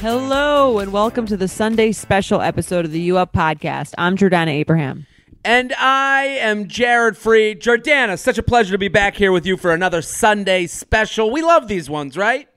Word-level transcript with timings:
Hello, 0.00 0.78
and 0.78 0.92
welcome 0.92 1.26
to 1.26 1.36
the 1.36 1.48
Sunday 1.48 1.92
special 1.92 2.40
episode 2.40 2.84
of 2.84 2.92
the 2.92 3.00
U 3.00 3.18
Up 3.18 3.32
podcast. 3.32 3.94
I'm 3.98 4.16
Jordana 4.16 4.50
Abraham. 4.50 5.06
And 5.44 5.72
I 5.74 6.24
am 6.24 6.68
Jared 6.68 7.14
Freid. 7.14 7.60
Jordana, 7.60 8.18
such 8.18 8.38
a 8.38 8.42
pleasure 8.42 8.72
to 8.72 8.78
be 8.78 8.88
back 8.88 9.16
here 9.16 9.32
with 9.32 9.44
you 9.44 9.56
for 9.56 9.72
another 9.72 10.02
Sunday 10.02 10.66
special. 10.66 11.30
We 11.30 11.42
love 11.42 11.68
these 11.68 11.90
ones, 11.90 12.16
right? 12.16 12.48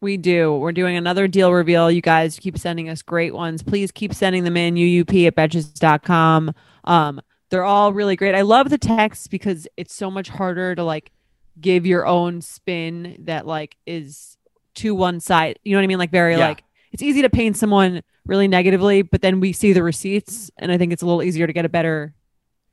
We 0.00 0.18
do. 0.18 0.54
We're 0.54 0.72
doing 0.72 0.96
another 0.96 1.28
deal 1.28 1.52
reveal. 1.52 1.90
You 1.90 2.02
guys 2.02 2.38
keep 2.38 2.58
sending 2.58 2.90
us 2.90 3.00
great 3.00 3.34
ones. 3.34 3.62
Please 3.62 3.90
keep 3.90 4.12
sending 4.12 4.44
them 4.44 4.56
in. 4.56 4.74
UUP 4.74 5.26
at 5.26 5.34
betches.com. 5.34 6.52
Um, 6.84 7.22
they're 7.50 7.64
all 7.64 7.92
really 7.92 8.16
great. 8.16 8.34
I 8.34 8.42
love 8.42 8.68
the 8.68 8.78
text 8.78 9.30
because 9.30 9.66
it's 9.76 9.94
so 9.94 10.10
much 10.10 10.28
harder 10.28 10.74
to 10.74 10.84
like 10.84 11.12
give 11.60 11.86
your 11.86 12.06
own 12.06 12.40
spin 12.40 13.16
that 13.24 13.46
like 13.46 13.76
is 13.86 14.36
to 14.76 14.94
one 14.94 15.20
side. 15.20 15.58
You 15.64 15.72
know 15.72 15.78
what 15.78 15.84
I 15.84 15.86
mean? 15.86 15.98
Like 15.98 16.10
very 16.10 16.36
Yeah. 16.36 16.48
like 16.48 16.64
it's 16.92 17.02
easy 17.02 17.22
to 17.22 17.30
paint 17.30 17.56
someone 17.56 18.02
really 18.26 18.48
negatively, 18.48 19.02
but 19.02 19.22
then 19.22 19.40
we 19.40 19.52
see 19.52 19.72
the 19.72 19.82
receipts 19.82 20.50
and 20.58 20.70
I 20.72 20.78
think 20.78 20.92
it's 20.92 21.02
a 21.02 21.06
little 21.06 21.22
easier 21.22 21.46
to 21.46 21.52
get 21.52 21.64
a 21.64 21.68
better 21.68 22.14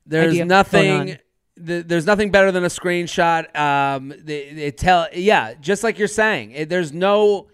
There's 0.06 0.30
idea 0.32 0.44
of 0.44 0.50
what's 0.50 0.72
going 0.72 0.88
nothing. 1.06 1.18
th- 1.66 1.86
there's 1.88 2.06
nothing 2.06 2.32
better 2.32 2.52
than 2.52 2.64
a 2.64 2.68
screenshot. 2.70 3.56
Um, 3.56 4.14
they, 4.18 4.52
they 4.54 4.72
tell, 4.72 5.08
yeah, 5.14 5.54
just 5.56 5.84
like 5.84 5.98
you're 6.00 6.08
saying. 6.08 6.52
It, 6.52 6.70
there's 6.70 6.92
no. 6.92 7.48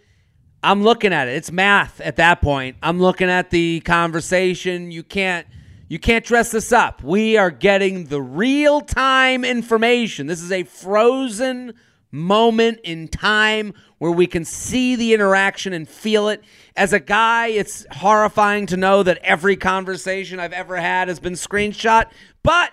I'm 0.61 0.83
looking 0.83 1.14
at 1.14 1.27
it. 1.30 1.36
It's 1.36 1.52
math 1.53 2.02
at 2.02 2.17
that 2.17 2.41
point. 2.41 2.75
I'm 2.83 2.99
looking 2.99 3.30
at 3.30 3.49
the 3.49 3.80
conversation. 3.81 4.91
You 4.91 5.03
can't. 5.03 5.47
You 5.89 5.97
can't 5.97 6.23
dress 6.23 6.51
this 6.51 6.71
up. 6.71 7.03
We 7.03 7.35
are 7.35 7.49
getting 7.49 8.05
the 8.05 8.21
real 8.21 8.79
time 8.79 9.43
information. 9.43 10.27
This 10.27 10.39
is 10.39 10.51
a 10.51 10.63
frozen 10.63 11.73
moment 12.11 12.79
in 12.83 13.07
time 13.07 13.73
where 13.97 14.11
we 14.11 14.27
can 14.27 14.45
see 14.45 14.95
the 14.95 15.15
interaction 15.15 15.73
and 15.73 15.89
feel 15.89 16.29
it. 16.29 16.43
As 16.75 16.93
a 16.93 16.99
guy, 16.99 17.47
it's 17.47 17.87
horrifying 17.91 18.67
to 18.67 18.77
know 18.77 19.01
that 19.01 19.17
every 19.23 19.55
conversation 19.55 20.39
I've 20.39 20.53
ever 20.53 20.77
had 20.77 21.07
has 21.07 21.19
been 21.19 21.33
screenshot, 21.33 22.05
but 22.43 22.71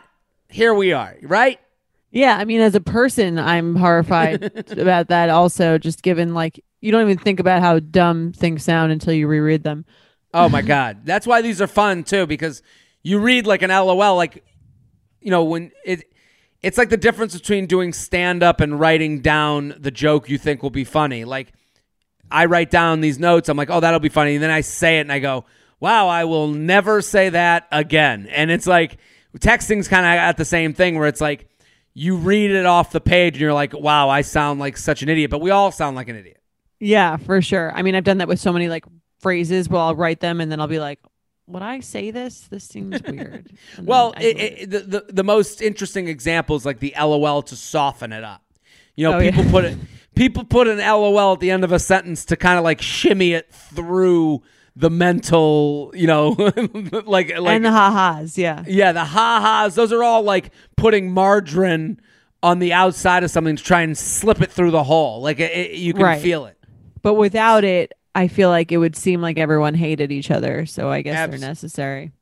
here 0.51 0.75
we 0.75 0.92
are, 0.92 1.17
right? 1.23 1.58
Yeah, 2.11 2.36
I 2.36 2.45
mean, 2.45 2.61
as 2.61 2.75
a 2.75 2.80
person, 2.80 3.39
I'm 3.39 3.77
horrified 3.77 4.70
about 4.78 5.08
that. 5.08 5.30
Also, 5.30 5.78
just 5.78 6.03
given 6.03 6.34
like 6.34 6.62
you 6.83 6.92
don't 6.92 7.03
even 7.03 7.19
think 7.19 7.41
about 7.41 7.62
how 7.62 7.78
dumb 7.78 8.33
things 8.33 8.62
sound 8.62 8.92
until 8.92 9.14
you 9.14 9.27
reread 9.27 9.64
them. 9.64 9.86
Oh 10.34 10.51
my 10.51 10.61
god. 10.61 10.98
That's 11.05 11.27
why 11.27 11.41
these 11.41 11.62
are 11.62 11.67
fun 11.67 12.05
too 12.05 12.27
because 12.27 12.62
you 13.07 13.21
read 13.21 13.47
like 13.47 13.62
an 13.62 13.71
LOL 13.71 14.17
like 14.17 14.43
you 15.21 15.31
know 15.31 15.45
when 15.45 15.71
it 15.85 16.12
it's 16.61 16.77
like 16.77 16.89
the 16.89 16.97
difference 16.97 17.35
between 17.35 17.67
doing 17.67 17.93
stand 17.93 18.43
up 18.43 18.61
and 18.61 18.81
writing 18.81 19.21
down 19.21 19.77
the 19.79 19.93
joke 19.93 20.29
you 20.29 20.39
think 20.39 20.61
will 20.61 20.71
be 20.71 20.83
funny. 20.83 21.25
Like 21.25 21.53
I 22.33 22.47
write 22.47 22.69
down 22.69 23.03
these 23.03 23.21
notes, 23.21 23.48
I'm 23.48 23.57
like, 23.57 23.71
"Oh, 23.71 23.79
that'll 23.79 24.01
be 24.01 24.09
funny." 24.09 24.35
And 24.35 24.43
then 24.43 24.51
I 24.51 24.63
say 24.63 24.98
it 24.98 25.03
and 25.03 25.13
I 25.13 25.21
go, 25.21 25.45
"Wow, 25.79 26.09
I 26.09 26.25
will 26.25 26.48
never 26.48 27.01
say 27.01 27.29
that 27.29 27.69
again." 27.71 28.27
And 28.29 28.51
it's 28.51 28.67
like 28.67 28.97
texting's 29.39 29.86
kind 29.86 30.05
of 30.05 30.11
at 30.11 30.36
the 30.36 30.45
same 30.45 30.75
thing 30.75 30.98
where 30.98 31.07
it's 31.07 31.20
like 31.20 31.48
you 31.95 32.17
read 32.17 32.51
it 32.51 32.67
off 32.67 32.91
the 32.91 33.01
page 33.01 33.35
and 33.35 33.41
you're 33.41 33.55
like, 33.55 33.73
"Wow, 33.73 34.09
I 34.09 34.23
sound 34.23 34.59
like 34.59 34.77
such 34.77 35.03
an 35.03 35.09
idiot." 35.09 35.30
But 35.30 35.41
we 35.41 35.51
all 35.53 35.70
sound 35.70 35.95
like 35.95 36.09
an 36.09 36.17
idiot. 36.17 36.41
Yeah, 36.80 37.19
for 37.19 37.41
sure. 37.41 37.70
I 37.73 37.83
mean, 37.83 37.95
I've 37.95 38.03
done 38.03 38.19
that 38.19 38.27
with 38.27 38.41
so 38.41 38.53
many 38.53 38.69
like 38.69 38.85
phrases 39.20 39.69
where 39.69 39.80
I'll 39.80 39.95
write 39.95 40.19
them 40.19 40.41
and 40.41 40.51
then 40.51 40.61
I'll 40.61 40.67
be 40.67 40.80
like, 40.80 40.98
"Would 41.48 41.62
I 41.62 41.80
say 41.80 42.11
this? 42.11 42.40
This 42.51 42.64
seems 42.64 43.02
weird." 43.08 43.51
Well, 43.83 44.14
it, 44.20 44.36
it, 44.39 44.70
the, 44.70 44.80
the 44.80 45.05
the 45.12 45.24
most 45.24 45.61
interesting 45.62 46.08
example 46.08 46.57
is 46.57 46.64
like 46.67 46.80
the 46.80 46.95
LOL 46.98 47.42
to 47.42 47.57
soften 47.57 48.12
it 48.12 48.24
up. 48.24 48.42
You 48.95 49.05
know, 49.11 49.17
Oh, 49.17 49.18
yeah. 49.20 49.30
people 49.30 49.51
put 49.51 49.64
it 49.64 49.79
people 50.14 50.45
put 50.45 50.67
an 50.68 50.79
LOL 50.79 51.35
at 51.35 51.40
the 51.40 51.51
end 51.51 51.64
of 51.64 51.73
a 51.73 51.79
sentence 51.79 52.24
to 52.27 52.36
kind 52.36 52.56
of 52.58 52.64
like 52.64 52.80
shimmy 52.80 53.33
it 53.35 53.52
through 53.52 54.42
the 54.74 54.90
mental, 54.90 55.90
you 55.95 56.06
know, 56.06 56.29
like 57.06 57.39
like 57.39 57.56
and 57.56 57.64
the 57.64 57.70
ha-has, 57.73 58.36
yeah. 58.36 58.62
yeah, 58.67 58.92
the 58.92 59.05
ha-has. 59.05 59.74
Those 59.74 59.92
are 59.92 60.02
all 60.02 60.23
like 60.23 60.51
putting 60.77 61.11
margarine 61.12 62.01
on 62.42 62.58
the 62.58 62.73
outside 62.74 63.24
of 63.24 63.30
something 63.30 63.56
to 63.56 63.62
try 63.62 63.80
and 63.83 63.96
slip 63.96 64.40
it 64.42 64.51
through 64.52 64.70
the 64.70 64.85
hole. 64.85 65.20
Like 65.23 65.40
it, 65.40 65.51
it- 65.52 65.79
you 65.79 65.92
can 65.95 66.02
Right. 66.02 66.20
feel 66.20 66.45
it. 66.46 66.58
But 67.02 67.14
without 67.14 67.64
it, 67.64 67.92
I 68.17 68.29
feel 68.29 68.49
like 68.49 68.73
it 68.73 68.79
would 68.79 68.97
seem 68.97 69.21
like 69.21 69.39
everyone 69.39 69.75
hated 69.75 70.11
each 70.11 70.31
other. 70.31 70.65
So 70.65 70.91
I 70.91 71.03
guess 71.03 71.17
Abs- 71.17 71.31
they're 71.39 71.49
necessary. 71.49 72.13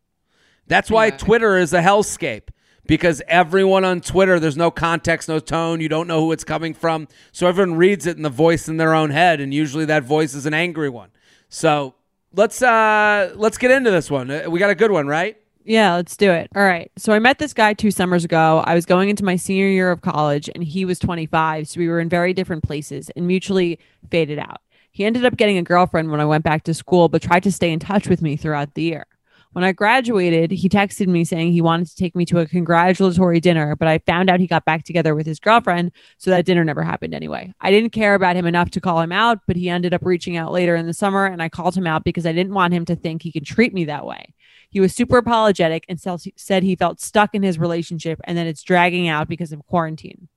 That's 0.67 0.91
why 0.91 1.07
Yeah. 1.07 1.17
Twitter 1.17 1.57
is 1.57 1.73
a 1.73 1.81
hellscape 1.81 2.49
because 2.87 3.23
everyone 3.29 3.85
on 3.85 4.01
Twitter, 4.01 4.41
there's 4.41 4.57
no 4.57 4.71
context, 4.71 5.29
no 5.29 5.39
tone. 5.39 5.81
You 5.81 5.89
don't 5.89 6.09
know 6.09 6.21
who 6.21 6.33
it's 6.33 6.45
coming 6.45 6.75
from. 6.75 7.07
So 7.33 7.47
everyone 7.47 7.77
reads 7.77 8.07
it 8.07 8.17
in 8.17 8.23
the 8.23 8.29
voice 8.31 8.69
in 8.69 8.77
their 8.77 8.93
own 8.93 9.11
head, 9.11 9.41
and 9.41 9.55
usually 9.55 9.85
that 9.85 10.03
voice 10.03 10.35
is 10.35 10.47
an 10.47 10.55
angry 10.55 10.89
one. 10.89 11.11
So 11.49 11.95
let's 12.33 12.61
uh 12.61 13.33
let's 13.37 13.57
get 13.59 13.71
into 13.71 13.91
this 13.91 14.11
one. 14.11 14.31
Uh, 14.31 14.45
We 14.49 14.59
got 14.59 14.71
a 14.71 14.75
good 14.75 14.91
one, 14.91 15.07
right? 15.07 15.37
Yeah, 15.67 15.95
let's 15.95 16.17
do 16.17 16.31
it. 16.31 16.51
All 16.57 16.63
right. 16.65 16.91
So 16.99 17.13
I 17.13 17.19
met 17.21 17.39
this 17.39 17.55
guy 17.55 17.73
two 17.73 17.91
summers 17.91 18.25
ago. 18.25 18.63
I 18.67 18.75
was 18.75 18.85
going 18.85 19.09
into 19.09 19.25
my 19.25 19.37
senior 19.37 19.69
year 19.69 19.91
of 19.91 20.03
college 20.03 20.51
and 20.55 20.63
he 20.63 20.85
was 20.85 20.99
25. 20.99 21.69
So 21.69 21.81
we 21.81 21.89
were 21.89 22.01
in 22.01 22.09
very 22.11 22.35
different 22.35 22.65
places 22.65 23.11
and 23.17 23.27
mutually 23.27 23.79
faded 24.11 24.39
out. 24.39 24.61
He 24.95 25.05
ended 25.05 25.25
up 25.25 25.37
getting 25.37 25.59
a 25.59 25.63
girlfriend 25.63 26.13
when 26.13 26.21
I 26.21 26.25
went 26.25 26.45
back 26.45 26.63
to 26.65 26.73
school, 26.73 27.09
but 27.09 27.21
tried 27.21 27.43
to 27.43 27.53
stay 27.53 27.73
in 27.73 27.81
touch 27.81 28.09
with 28.09 28.23
me 28.23 28.37
throughout 28.37 28.75
the 28.75 28.83
year. 28.83 29.07
When 29.51 29.65
I 29.65 29.73
graduated, 29.73 30.53
he 30.53 30.69
texted 30.69 31.09
me 31.09 31.25
saying 31.25 31.53
he 31.53 31.61
wanted 31.61 31.89
to 31.89 31.97
take 31.97 32.15
me 32.15 32.25
to 32.27 32.39
a 32.39 32.47
congratulatory 32.47 33.41
dinner, 33.41 33.75
but 33.75 33.89
I 33.89 33.99
found 33.99 34.31
out 34.31 34.39
he 34.39 34.47
got 34.47 34.65
back 34.65 34.85
together 34.85 35.17
with 35.17 35.27
his 35.27 35.41
girlfriend, 35.41 35.91
so 36.19 36.31
that 36.31 36.45
dinner 36.45 36.63
never 36.63 36.85
happened 36.85 37.13
anyway. 37.13 37.53
I 37.61 37.73
didn't 37.73 37.91
care 37.91 38.15
about 38.15 38.37
him 38.37 38.47
enough 38.47 38.71
to 38.71 38.81
call 38.81 39.01
him 39.01 39.11
out, 39.11 39.41
but 39.49 39.57
he 39.57 39.69
ended 39.69 39.95
up 39.95 40.05
reaching 40.05 40.37
out 40.37 40.53
later 40.53 40.77
in 40.77 40.87
the 40.87 40.95
summer, 40.95 41.27
and 41.27 41.43
I 41.43 41.49
called 41.49 41.77
him 41.77 41.89
out 41.89 42.05
because 42.05 42.25
I 42.25 42.33
didn't 42.33 42.55
want 42.55 42.73
him 42.73 42.85
to 42.85 42.95
think 42.95 43.23
he 43.23 43.33
could 43.33 43.47
treat 43.47 43.75
me 43.75 43.85
that 43.87 44.07
way. 44.07 44.33
He 44.71 44.79
was 44.79 44.95
super 44.95 45.19
apologetic 45.19 45.85
and 45.89 46.01
said 46.01 46.63
he 46.63 46.77
felt 46.77 47.01
stuck 47.01 47.35
in 47.35 47.43
his 47.43 47.59
relationship 47.59 48.21
and 48.25 48.39
that 48.39 48.47
it's 48.47 48.63
dragging 48.63 49.09
out 49.09 49.29
because 49.29 49.53
of 49.53 49.67
quarantine. 49.67 50.29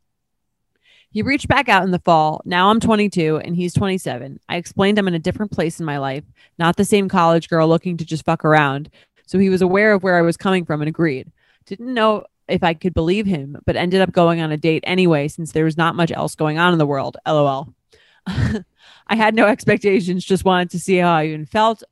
He 1.10 1.22
reached 1.22 1.48
back 1.48 1.70
out 1.70 1.84
in 1.84 1.92
the 1.92 2.00
fall. 2.00 2.42
Now 2.46 2.70
I'm 2.70 2.80
22 2.80 3.38
and 3.38 3.56
he's 3.56 3.74
27. 3.74 4.40
I 4.50 4.58
explained 4.58 5.00
I'm 5.00 5.08
in 5.08 5.14
a 5.14 5.20
different 5.20 5.52
place 5.52 5.80
in 5.80 5.86
my 5.86 5.98
life, 5.98 6.24
not 6.60 6.76
the 6.76 6.86
same 6.86 7.10
college 7.10 7.50
girl 7.50 7.68
looking 7.68 7.98
to 7.98 8.06
just 8.06 8.26
fuck 8.26 8.44
around. 8.44 8.90
So 9.26 9.40
he 9.40 9.50
was 9.50 9.62
aware 9.62 9.94
of 9.94 10.04
where 10.04 10.18
I 10.18 10.22
was 10.22 10.38
coming 10.38 10.66
from 10.66 10.82
and 10.82 10.90
agreed. 10.90 11.32
Didn't 11.66 11.94
know 11.94 12.26
if 12.48 12.64
I 12.64 12.74
could 12.74 12.94
believe 12.94 13.26
him, 13.26 13.58
but 13.66 13.76
ended 13.76 14.02
up 14.02 14.12
going 14.12 14.42
on 14.42 14.52
a 14.52 14.58
date 14.58 14.84
anyway 14.88 15.28
since 15.28 15.52
there 15.52 15.66
was 15.66 15.78
not 15.78 15.96
much 15.96 16.12
else 16.12 16.36
going 16.36 16.58
on 16.58 16.72
in 16.72 16.80
the 16.80 16.86
world. 16.86 17.18
LOL. 17.28 17.74
I 18.28 19.16
had 19.16 19.36
no 19.36 19.48
expectations, 19.48 20.26
just 20.26 20.46
wanted 20.46 20.70
to 20.72 20.80
see 20.80 20.98
how 20.98 21.14
I 21.14 21.28
even 21.28 21.46
felt 21.46 21.84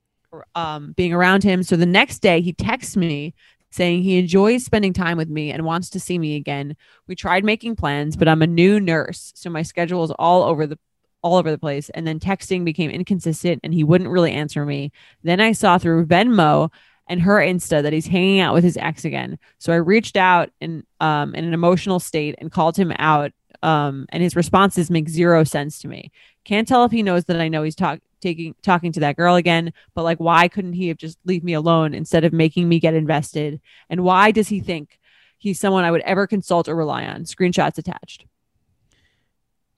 um, 0.54 0.94
being 0.94 1.14
around 1.14 1.44
him. 1.44 1.64
So 1.64 1.76
the 1.76 1.86
next 1.86 2.20
day, 2.20 2.42
he 2.42 2.54
texts 2.54 2.98
me 2.98 3.34
saying 3.76 4.04
he 4.04 4.18
enjoys 4.18 4.64
spending 4.64 4.94
time 4.94 5.18
with 5.18 5.30
me 5.30 5.52
and 5.52 5.66
wants 5.66 5.90
to 5.92 6.00
see 6.00 6.18
me 6.18 6.36
again. 6.36 6.76
We 7.08 7.16
tried 7.16 7.44
making 7.44 7.76
plans, 7.76 8.16
but 8.16 8.28
I'm 8.28 8.42
a 8.42 8.48
new 8.48 8.80
nurse, 8.80 9.34
so 9.36 9.50
my 9.50 9.62
schedule 9.62 10.04
is 10.04 10.12
all 10.12 10.44
over 10.44 10.66
the 10.66 10.80
all 11.22 11.38
over 11.38 11.50
the 11.50 11.58
place. 11.58 11.90
And 11.90 12.06
then 12.06 12.20
texting 12.20 12.64
became 12.64 12.92
inconsistent, 12.92 13.60
and 13.64 13.74
he 13.74 13.84
wouldn't 13.84 14.10
really 14.10 14.32
answer 14.32 14.66
me. 14.66 14.92
Then 15.24 15.42
I 15.42 15.52
saw 15.52 15.78
through 15.78 16.06
Venmo 16.06 16.72
and 17.08 17.22
her 17.22 17.38
Insta 17.38 17.84
that 17.84 17.94
he's 17.94 18.08
hanging 18.08 18.40
out 18.40 18.54
with 18.54 18.64
his 18.64 18.78
ex 18.78 19.06
again. 19.06 19.38
So 19.58 19.74
I 19.74 19.78
reached 19.78 20.18
out 20.18 20.50
in 20.62 20.84
um, 21.00 21.36
in 21.36 21.44
an 21.44 21.54
emotional 21.54 22.00
state 22.00 22.36
and 22.40 22.52
called 22.52 22.78
him 22.78 22.94
out. 22.98 23.32
Um, 23.64 24.06
and 24.10 24.22
his 24.22 24.36
responses 24.36 24.92
make 24.92 25.10
zero 25.10 25.44
sense 25.44 25.80
to 25.80 25.88
me. 25.88 26.12
Can't 26.44 26.68
tell 26.68 26.86
if 26.86 26.92
he 26.92 27.02
knows 27.02 27.26
that 27.26 27.42
I 27.42 27.48
know 27.48 27.64
he's 27.64 27.76
talk- 27.76 28.02
taking 28.26 28.56
talking 28.64 28.92
to 28.92 29.00
that 29.02 29.16
girl 29.16 29.36
again, 29.36 29.72
but 29.94 30.04
like 30.04 30.18
why 30.18 30.48
couldn't 30.48 30.74
he 30.74 30.88
have 30.88 30.98
just 30.98 31.18
leave 31.26 31.44
me 31.44 31.54
alone 31.54 31.94
instead 31.94 32.24
of 32.24 32.34
making 32.34 32.68
me 32.68 32.80
get 32.80 32.94
invested? 32.94 33.62
And 33.90 34.04
why 34.04 34.32
does 34.32 34.48
he 34.48 34.60
think 34.60 35.00
he's 35.38 35.60
someone 35.60 35.84
I 35.84 35.92
would 35.92 36.02
ever 36.02 36.26
consult 36.26 36.68
or 36.68 36.76
rely 36.76 37.06
on? 37.06 37.24
Screenshots 37.24 37.78
attached. 37.78 38.26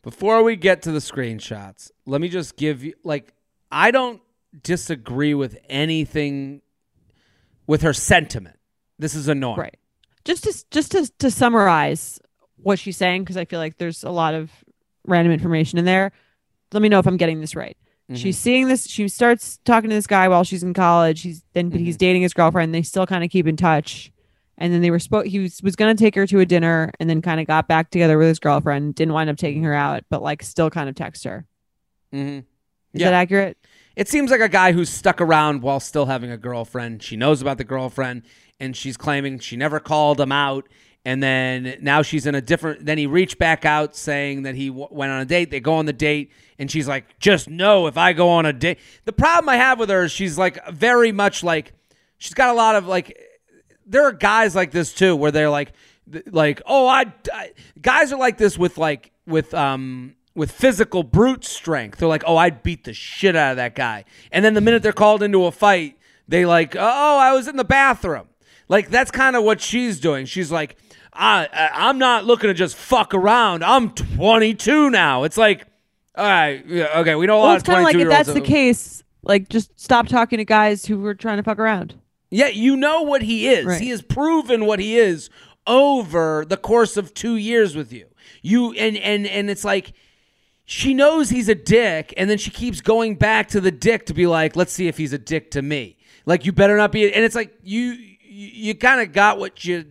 Before 0.01 0.41
we 0.43 0.55
get 0.55 0.81
to 0.83 0.91
the 0.91 0.99
screenshots, 0.99 1.91
let 2.05 2.21
me 2.21 2.29
just 2.29 2.55
give 2.55 2.83
you 2.83 2.93
like 3.03 3.33
I 3.69 3.91
don't 3.91 4.21
disagree 4.63 5.33
with 5.33 5.57
anything 5.67 6.61
with 7.67 7.81
her 7.81 7.93
sentiment. 7.93 8.57
This 8.97 9.13
is 9.13 9.27
annoying. 9.27 9.59
Right. 9.59 9.77
Just 10.23 10.43
to 10.45 10.65
just 10.71 10.91
to 10.93 11.11
to 11.19 11.29
summarize 11.29 12.19
what 12.55 12.79
she's 12.79 12.97
saying 12.97 13.23
because 13.23 13.37
I 13.37 13.45
feel 13.45 13.59
like 13.59 13.77
there's 13.77 14.03
a 14.03 14.09
lot 14.09 14.33
of 14.33 14.51
random 15.05 15.33
information 15.33 15.79
in 15.79 15.85
there. 15.85 16.11
let 16.73 16.81
me 16.81 16.89
know 16.89 16.99
if 16.99 17.07
I'm 17.07 17.17
getting 17.17 17.41
this 17.41 17.55
right. 17.55 17.77
She's 18.13 18.37
seeing 18.37 18.69
this. 18.69 18.87
She 18.87 19.07
starts 19.09 19.59
talking 19.65 19.89
to 19.89 19.95
this 19.95 20.07
guy 20.07 20.29
while 20.29 20.45
she's 20.45 20.63
in 20.63 20.73
college. 20.73 21.21
He's 21.23 21.43
then, 21.53 21.69
but 21.69 21.81
he's 21.81 21.97
dating 21.97 22.21
his 22.21 22.33
girlfriend. 22.33 22.73
They 22.73 22.81
still 22.81 23.05
kind 23.05 23.23
of 23.23 23.29
keep 23.29 23.47
in 23.47 23.57
touch. 23.57 24.11
And 24.57 24.73
then 24.73 24.81
they 24.81 24.89
were 24.91 24.99
spoke. 24.99 25.25
He 25.25 25.39
was, 25.39 25.61
was 25.61 25.75
going 25.75 25.95
to 25.95 26.01
take 26.01 26.15
her 26.15 26.25
to 26.25 26.39
a 26.39 26.45
dinner, 26.45 26.91
and 27.01 27.09
then 27.09 27.21
kind 27.21 27.39
of 27.41 27.47
got 27.47 27.67
back 27.67 27.91
together 27.91 28.17
with 28.17 28.29
his 28.29 28.39
girlfriend. 28.39 28.95
Didn't 28.95 29.13
wind 29.13 29.29
up 29.29 29.35
taking 29.37 29.63
her 29.63 29.73
out, 29.73 30.03
but 30.09 30.21
like 30.21 30.41
still 30.41 30.69
kind 30.69 30.87
of 30.87 30.95
text 30.95 31.25
her. 31.25 31.45
Mhm. 32.13 32.39
Is 32.93 33.01
Yeah. 33.01 33.11
that 33.11 33.13
accurate? 33.17 33.57
It 33.97 34.07
seems 34.07 34.31
like 34.31 34.39
a 34.41 34.47
guy 34.49 34.71
who's 34.71 34.89
stuck 34.89 35.19
around 35.19 35.61
while 35.61 35.79
still 35.81 36.05
having 36.05 36.31
a 36.31 36.37
girlfriend. 36.37 37.03
She 37.03 37.17
knows 37.17 37.41
about 37.41 37.57
the 37.57 37.63
girlfriend, 37.65 38.23
and 38.59 38.75
she's 38.75 38.95
claiming 38.95 39.39
she 39.39 39.57
never 39.57 39.79
called 39.79 40.19
him 40.21 40.31
out. 40.31 40.67
And 41.07 41.23
then 41.23 41.77
now 41.79 42.01
she's 42.01 42.25
in 42.25 42.35
a 42.35 42.41
different. 42.41 42.85
Then 42.85 42.97
he 42.97 43.07
reached 43.07 43.37
back 43.37 43.63
out 43.63 43.95
saying 43.95 44.43
that 44.43 44.55
he 44.55 44.67
w- 44.67 44.89
went 44.91 45.09
on 45.09 45.21
a 45.21 45.25
date. 45.25 45.51
They 45.51 45.61
go 45.61 45.75
on 45.75 45.85
the 45.85 45.93
date, 45.93 46.33
and 46.59 46.69
she's 46.69 46.85
like, 46.85 47.17
"Just 47.17 47.49
know 47.49 47.87
if 47.87 47.97
I 47.97 48.11
go 48.11 48.27
on 48.27 48.45
a 48.45 48.51
date." 48.51 48.77
The 49.05 49.13
problem 49.13 49.47
I 49.47 49.55
have 49.55 49.79
with 49.79 49.89
her 49.89 50.03
is 50.03 50.11
she's 50.11 50.37
like 50.37 50.67
very 50.67 51.13
much 51.13 51.45
like 51.45 51.71
she's 52.17 52.33
got 52.33 52.49
a 52.49 52.53
lot 52.53 52.75
of 52.75 52.87
like. 52.87 53.17
There 53.85 54.03
are 54.03 54.11
guys 54.11 54.53
like 54.53 54.71
this 54.71 54.93
too, 54.93 55.15
where 55.15 55.31
they're 55.31 55.49
like, 55.49 55.71
like, 56.25 56.61
oh, 56.65 56.87
I, 56.87 57.05
I 57.33 57.53
guys 57.81 58.11
are 58.11 58.19
like 58.19 58.37
this 58.37 58.57
with 58.57 58.77
like 58.77 59.11
with 59.25 59.53
um 59.53 60.13
with 60.35 60.51
physical 60.51 61.03
brute 61.03 61.45
strength. 61.45 61.99
They're 61.99 62.09
like, 62.09 62.25
oh, 62.27 62.35
I'd 62.35 62.63
beat 62.63 62.83
the 62.83 62.91
shit 62.91 63.33
out 63.33 63.51
of 63.51 63.55
that 63.55 63.75
guy. 63.75 64.03
And 64.29 64.43
then 64.43 64.55
the 64.55 64.61
minute 64.61 64.83
they're 64.83 64.91
called 64.91 65.23
into 65.23 65.45
a 65.45 65.53
fight, 65.53 65.97
they 66.27 66.45
like, 66.45 66.75
oh, 66.75 67.17
I 67.17 67.31
was 67.31 67.47
in 67.47 67.55
the 67.55 67.63
bathroom. 67.63 68.27
Like 68.67 68.89
that's 68.89 69.09
kind 69.09 69.37
of 69.37 69.45
what 69.45 69.61
she's 69.61 70.01
doing. 70.01 70.25
She's 70.25 70.51
like, 70.51 70.75
I, 71.17 71.47
I 71.51 71.89
I'm 71.89 71.97
not 71.97 72.25
looking 72.25 72.49
to 72.49 72.53
just 72.53 72.75
fuck 72.75 73.13
around. 73.13 73.63
I'm 73.63 73.91
22 73.91 74.89
now. 74.89 75.23
It's 75.23 75.37
like, 75.37 75.65
all 76.15 76.25
right, 76.25 76.65
yeah, 76.67 76.99
okay, 76.99 77.15
we 77.15 77.25
know 77.25 77.35
a 77.35 77.39
Well, 77.39 77.47
lot 77.47 77.55
it's 77.55 77.63
of 77.63 77.73
kind 77.73 77.79
of 77.79 77.91
22 77.91 77.97
like 78.09 78.19
if 78.19 78.25
that's 78.25 78.33
the 78.33 78.45
case, 78.45 79.03
like 79.23 79.49
just 79.49 79.79
stop 79.79 80.07
talking 80.07 80.37
to 80.37 80.45
guys 80.45 80.85
who 80.85 80.99
were 80.99 81.15
trying 81.15 81.37
to 81.37 81.43
fuck 81.43 81.59
around. 81.59 81.95
Yeah, 82.29 82.47
you 82.47 82.75
know 82.75 83.03
what 83.03 83.21
he 83.21 83.47
is. 83.47 83.65
Right. 83.65 83.81
He 83.81 83.89
has 83.89 84.01
proven 84.01 84.65
what 84.65 84.79
he 84.79 84.97
is 84.97 85.29
over 85.65 86.45
the 86.47 86.57
course 86.57 86.97
of 86.97 87.13
two 87.13 87.35
years 87.35 87.75
with 87.75 87.91
you. 87.93 88.07
You 88.41 88.73
and 88.73 88.97
and 88.97 89.25
and 89.27 89.49
it's 89.49 89.63
like 89.63 89.93
she 90.65 90.93
knows 90.93 91.29
he's 91.29 91.47
a 91.47 91.55
dick, 91.55 92.13
and 92.17 92.29
then 92.29 92.37
she 92.37 92.51
keeps 92.51 92.81
going 92.81 93.15
back 93.15 93.47
to 93.49 93.61
the 93.61 93.71
dick 93.71 94.05
to 94.07 94.13
be 94.13 94.27
like, 94.27 94.55
let's 94.55 94.73
see 94.73 94.87
if 94.87 94.97
he's 94.97 95.13
a 95.13 95.17
dick 95.17 95.51
to 95.51 95.61
me. 95.61 95.97
Like 96.25 96.45
you 96.45 96.51
better 96.51 96.75
not 96.75 96.91
be. 96.91 97.11
And 97.13 97.23
it's 97.23 97.35
like 97.35 97.53
you 97.63 97.91
you, 97.91 98.47
you 98.47 98.75
kind 98.75 99.01
of 99.01 99.13
got 99.13 99.39
what 99.39 99.63
you 99.63 99.85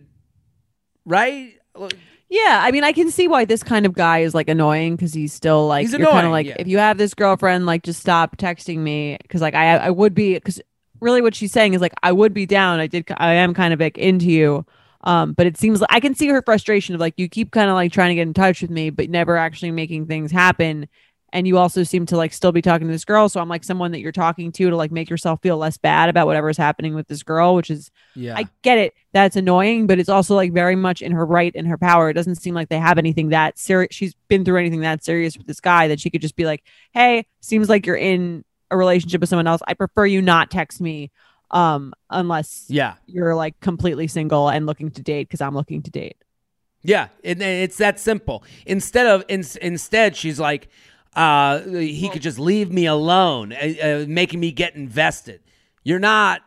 right. 1.07 1.53
Yeah, 2.29 2.59
I 2.61 2.71
mean, 2.71 2.83
I 2.83 2.91
can 2.91 3.09
see 3.09 3.27
why 3.27 3.45
this 3.45 3.63
kind 3.63 3.85
of 3.85 3.93
guy 3.93 4.19
is 4.19 4.35
like 4.35 4.49
annoying 4.49 4.95
because 4.95 5.13
he's 5.13 5.31
still 5.31 5.65
like 5.67 5.83
He's 5.83 5.93
you're 5.93 6.07
kind 6.07 6.25
of 6.25 6.31
like 6.31 6.47
yeah. 6.47 6.55
if 6.59 6.67
you 6.67 6.77
have 6.77 6.97
this 6.97 7.13
girlfriend, 7.13 7.65
like 7.65 7.83
just 7.83 8.01
stop 8.01 8.35
texting 8.37 8.79
me 8.79 9.17
because 9.21 9.41
like 9.41 9.55
I 9.55 9.77
I 9.77 9.89
would 9.89 10.13
be 10.13 10.33
because 10.33 10.61
really 10.99 11.21
what 11.21 11.35
she's 11.35 11.53
saying 11.53 11.73
is 11.73 11.81
like 11.81 11.93
I 12.03 12.11
would 12.11 12.33
be 12.33 12.45
down. 12.45 12.79
I 12.79 12.87
did 12.87 13.05
I 13.17 13.33
am 13.33 13.53
kind 13.53 13.73
of 13.73 13.79
like 13.79 13.97
into 13.97 14.25
you, 14.25 14.65
um, 15.01 15.33
but 15.33 15.47
it 15.47 15.57
seems 15.57 15.79
like 15.79 15.93
I 15.93 16.01
can 16.01 16.15
see 16.15 16.27
her 16.27 16.41
frustration 16.41 16.95
of 16.95 17.01
like 17.01 17.13
you 17.17 17.29
keep 17.29 17.51
kind 17.51 17.69
of 17.69 17.75
like 17.75 17.93
trying 17.93 18.09
to 18.09 18.15
get 18.15 18.27
in 18.27 18.33
touch 18.33 18.61
with 18.61 18.71
me, 18.71 18.89
but 18.89 19.09
never 19.09 19.37
actually 19.37 19.71
making 19.71 20.07
things 20.07 20.31
happen. 20.31 20.87
And 21.33 21.45
you 21.45 21.57
also 21.57 21.83
seem 21.83 22.05
to 22.05 22.15
like 22.15 22.31
still 22.31 22.53
be 22.53 22.61
talking 22.61 22.87
to 22.87 22.93
this 22.93 23.03
girl, 23.03 23.27
so 23.27 23.41
I'm 23.41 23.49
like 23.49 23.65
someone 23.65 23.91
that 23.91 23.99
you're 23.99 24.13
talking 24.13 24.51
to 24.53 24.69
to 24.69 24.75
like 24.75 24.91
make 24.91 25.09
yourself 25.09 25.41
feel 25.41 25.57
less 25.57 25.77
bad 25.77 26.07
about 26.07 26.25
whatever's 26.25 26.57
happening 26.57 26.95
with 26.95 27.07
this 27.07 27.21
girl, 27.21 27.53
which 27.53 27.69
is 27.69 27.91
Yeah. 28.15 28.35
I 28.37 28.47
get 28.61 28.77
it. 28.77 28.93
That's 29.11 29.35
annoying, 29.35 29.87
but 29.87 29.99
it's 29.99 30.07
also 30.09 30.35
like 30.35 30.53
very 30.53 30.75
much 30.75 31.01
in 31.01 31.11
her 31.11 31.25
right 31.25 31.51
and 31.53 31.67
her 31.67 31.77
power. 31.77 32.09
It 32.09 32.13
doesn't 32.13 32.35
seem 32.35 32.55
like 32.55 32.69
they 32.69 32.79
have 32.79 32.97
anything 32.97 33.29
that 33.29 33.59
serious. 33.59 33.89
She's 33.91 34.15
been 34.29 34.45
through 34.45 34.57
anything 34.59 34.81
that 34.81 35.03
serious 35.03 35.37
with 35.37 35.47
this 35.47 35.59
guy 35.59 35.89
that 35.89 35.99
she 35.99 36.09
could 36.09 36.21
just 36.21 36.37
be 36.37 36.45
like, 36.45 36.63
"Hey, 36.93 37.25
seems 37.41 37.67
like 37.67 37.85
you're 37.85 37.97
in 37.97 38.45
a 38.71 38.77
relationship 38.77 39.19
with 39.19 39.29
someone 39.29 39.47
else. 39.47 39.61
I 39.67 39.73
prefer 39.73 40.05
you 40.05 40.21
not 40.21 40.49
text 40.49 40.79
me, 40.79 41.11
um, 41.51 41.93
unless 42.09 42.65
yeah. 42.69 42.95
you're 43.05 43.35
like 43.35 43.59
completely 43.59 44.07
single 44.07 44.49
and 44.49 44.65
looking 44.65 44.91
to 44.91 45.01
date 45.01 45.27
because 45.27 45.41
I'm 45.41 45.55
looking 45.55 45.81
to 45.83 45.91
date." 45.91 46.15
Yeah, 46.83 47.07
and 47.21 47.41
and 47.41 47.63
it's 47.63 47.77
that 47.77 47.99
simple. 47.99 48.45
Instead 48.65 49.07
of 49.07 49.25
in, 49.27 49.43
instead, 49.61 50.15
she's 50.15 50.39
like, 50.39 50.69
uh, 51.17 51.61
he 51.61 52.09
could 52.09 52.21
just 52.21 52.37
leave 52.37 52.71
me 52.71 52.85
alone, 52.85 53.51
uh, 53.51 53.73
uh, 53.81 54.05
making 54.07 54.39
me 54.39 54.51
get 54.51 54.75
invested. 54.75 55.41
You're 55.83 55.97
not 55.97 56.43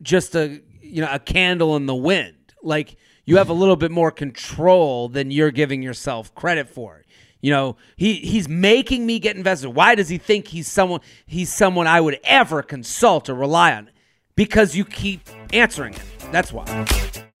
just 0.00 0.36
a 0.36 0.62
you 0.80 1.02
know 1.02 1.08
a 1.10 1.18
candle 1.18 1.74
in 1.74 1.86
the 1.86 1.94
wind. 1.94 2.54
Like 2.62 2.96
you 3.24 3.38
have 3.38 3.48
a 3.48 3.52
little 3.52 3.74
bit 3.74 3.90
more 3.90 4.12
control 4.12 5.08
than 5.08 5.32
you're 5.32 5.50
giving 5.50 5.82
yourself 5.82 6.32
credit 6.36 6.68
for. 6.68 7.02
You 7.40 7.50
know, 7.50 7.76
he 7.96 8.14
he's 8.14 8.48
making 8.48 9.06
me 9.06 9.18
get 9.18 9.34
invested. 9.34 9.70
Why 9.70 9.96
does 9.96 10.08
he 10.08 10.18
think 10.18 10.48
he's 10.48 10.68
someone 10.68 11.00
he's 11.26 11.52
someone 11.52 11.88
I 11.88 12.00
would 12.00 12.20
ever 12.22 12.62
consult 12.62 13.28
or 13.28 13.34
rely 13.34 13.74
on? 13.74 13.90
Because 14.36 14.76
you 14.76 14.84
keep 14.84 15.28
answering 15.52 15.94
it. 15.94 16.02
That's 16.30 16.52
why. 16.52 16.64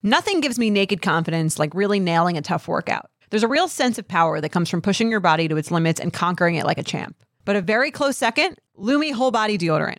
Nothing 0.02 0.40
gives 0.40 0.58
me 0.58 0.70
naked 0.70 1.00
confidence 1.00 1.60
like 1.60 1.74
really 1.74 2.00
nailing 2.00 2.36
a 2.36 2.42
tough 2.42 2.66
workout. 2.66 3.08
There's 3.30 3.42
a 3.42 3.48
real 3.48 3.68
sense 3.68 3.98
of 3.98 4.06
power 4.06 4.40
that 4.40 4.50
comes 4.50 4.70
from 4.70 4.82
pushing 4.82 5.10
your 5.10 5.20
body 5.20 5.48
to 5.48 5.56
its 5.56 5.70
limits 5.70 6.00
and 6.00 6.12
conquering 6.12 6.54
it 6.54 6.64
like 6.64 6.78
a 6.78 6.82
champ. 6.82 7.16
But 7.44 7.56
a 7.56 7.60
very 7.60 7.90
close 7.90 8.16
second, 8.16 8.56
Lume 8.76 9.12
Whole 9.12 9.30
Body 9.30 9.58
Deodorant. 9.58 9.98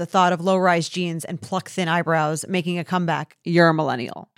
thought 0.05 0.33
of 0.33 0.41
low 0.41 0.57
rise 0.57 0.89
jeans 0.89 1.25
and 1.25 1.41
pluck 1.41 1.69
thin 1.69 1.87
eyebrows 1.87 2.45
making 2.47 2.79
a 2.79 2.83
comeback, 2.83 3.37
you're 3.43 3.69
a 3.69 3.73
millennial. 3.73 4.30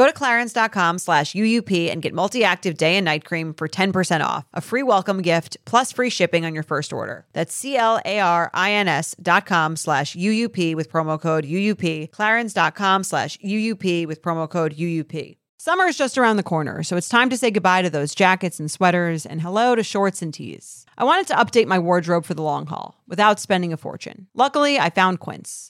Go 0.00 0.06
to 0.06 0.14
clarins.com 0.14 0.96
slash 0.96 1.34
UUP 1.34 1.92
and 1.92 2.00
get 2.00 2.14
multi 2.14 2.42
active 2.42 2.78
day 2.78 2.96
and 2.96 3.04
night 3.04 3.26
cream 3.26 3.52
for 3.52 3.68
10% 3.68 4.24
off, 4.24 4.46
a 4.54 4.62
free 4.62 4.82
welcome 4.82 5.20
gift, 5.20 5.58
plus 5.66 5.92
free 5.92 6.08
shipping 6.08 6.46
on 6.46 6.54
your 6.54 6.62
first 6.62 6.90
order. 6.90 7.26
That's 7.34 7.54
C 7.54 7.76
L 7.76 8.00
A 8.06 8.18
R 8.18 8.50
I 8.54 8.72
N 8.72 8.88
S 8.88 9.14
dot 9.20 9.44
com 9.44 9.76
slash 9.76 10.16
UUP 10.16 10.74
with 10.74 10.90
promo 10.90 11.20
code 11.20 11.44
UUP, 11.44 12.08
clarins.com 12.12 13.04
slash 13.04 13.36
UUP 13.44 14.06
with 14.06 14.22
promo 14.22 14.48
code 14.48 14.74
UUP. 14.74 15.36
Summer 15.58 15.84
is 15.84 15.98
just 15.98 16.16
around 16.16 16.38
the 16.38 16.42
corner, 16.42 16.82
so 16.82 16.96
it's 16.96 17.10
time 17.10 17.28
to 17.28 17.36
say 17.36 17.50
goodbye 17.50 17.82
to 17.82 17.90
those 17.90 18.14
jackets 18.14 18.58
and 18.58 18.70
sweaters 18.70 19.26
and 19.26 19.42
hello 19.42 19.74
to 19.74 19.82
shorts 19.82 20.22
and 20.22 20.32
tees. 20.32 20.86
I 20.96 21.04
wanted 21.04 21.26
to 21.26 21.34
update 21.34 21.66
my 21.66 21.78
wardrobe 21.78 22.24
for 22.24 22.32
the 22.32 22.40
long 22.40 22.64
haul 22.64 22.98
without 23.06 23.38
spending 23.38 23.70
a 23.70 23.76
fortune. 23.76 24.28
Luckily, 24.32 24.78
I 24.78 24.88
found 24.88 25.20
Quince. 25.20 25.69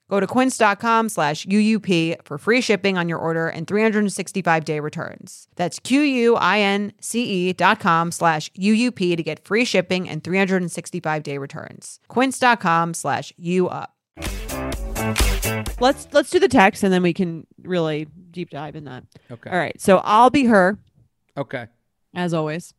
Go 0.11 0.19
to 0.19 0.27
quince.com 0.27 1.07
slash 1.07 1.45
UUP 1.45 2.17
for 2.25 2.37
free 2.37 2.59
shipping 2.59 2.97
on 2.97 3.07
your 3.07 3.17
order 3.17 3.47
and 3.47 3.65
365 3.65 4.65
day 4.65 4.81
returns. 4.81 5.47
That's 5.55 5.79
Q-U-I-N-C-E 5.79 7.53
dot 7.53 7.79
com 7.79 8.11
slash 8.11 8.51
UUP 8.59 9.15
to 9.15 9.23
get 9.23 9.39
free 9.45 9.63
shipping 9.63 10.09
and 10.09 10.21
365 10.21 11.23
day 11.23 11.37
returns. 11.37 12.01
Quince.com 12.09 12.93
slash 12.93 13.31
UUP. 13.41 13.87
Let's 15.79 16.07
let's 16.11 16.29
do 16.29 16.39
the 16.39 16.49
text 16.49 16.83
and 16.83 16.91
then 16.91 17.03
we 17.03 17.13
can 17.13 17.47
really 17.63 18.05
deep 18.31 18.49
dive 18.49 18.75
in 18.75 18.83
that. 18.83 19.05
Okay. 19.31 19.49
All 19.49 19.57
right. 19.57 19.79
So 19.79 20.01
I'll 20.03 20.29
be 20.29 20.43
her 20.43 20.77
Okay. 21.37 21.67
as 22.13 22.33
always. 22.33 22.73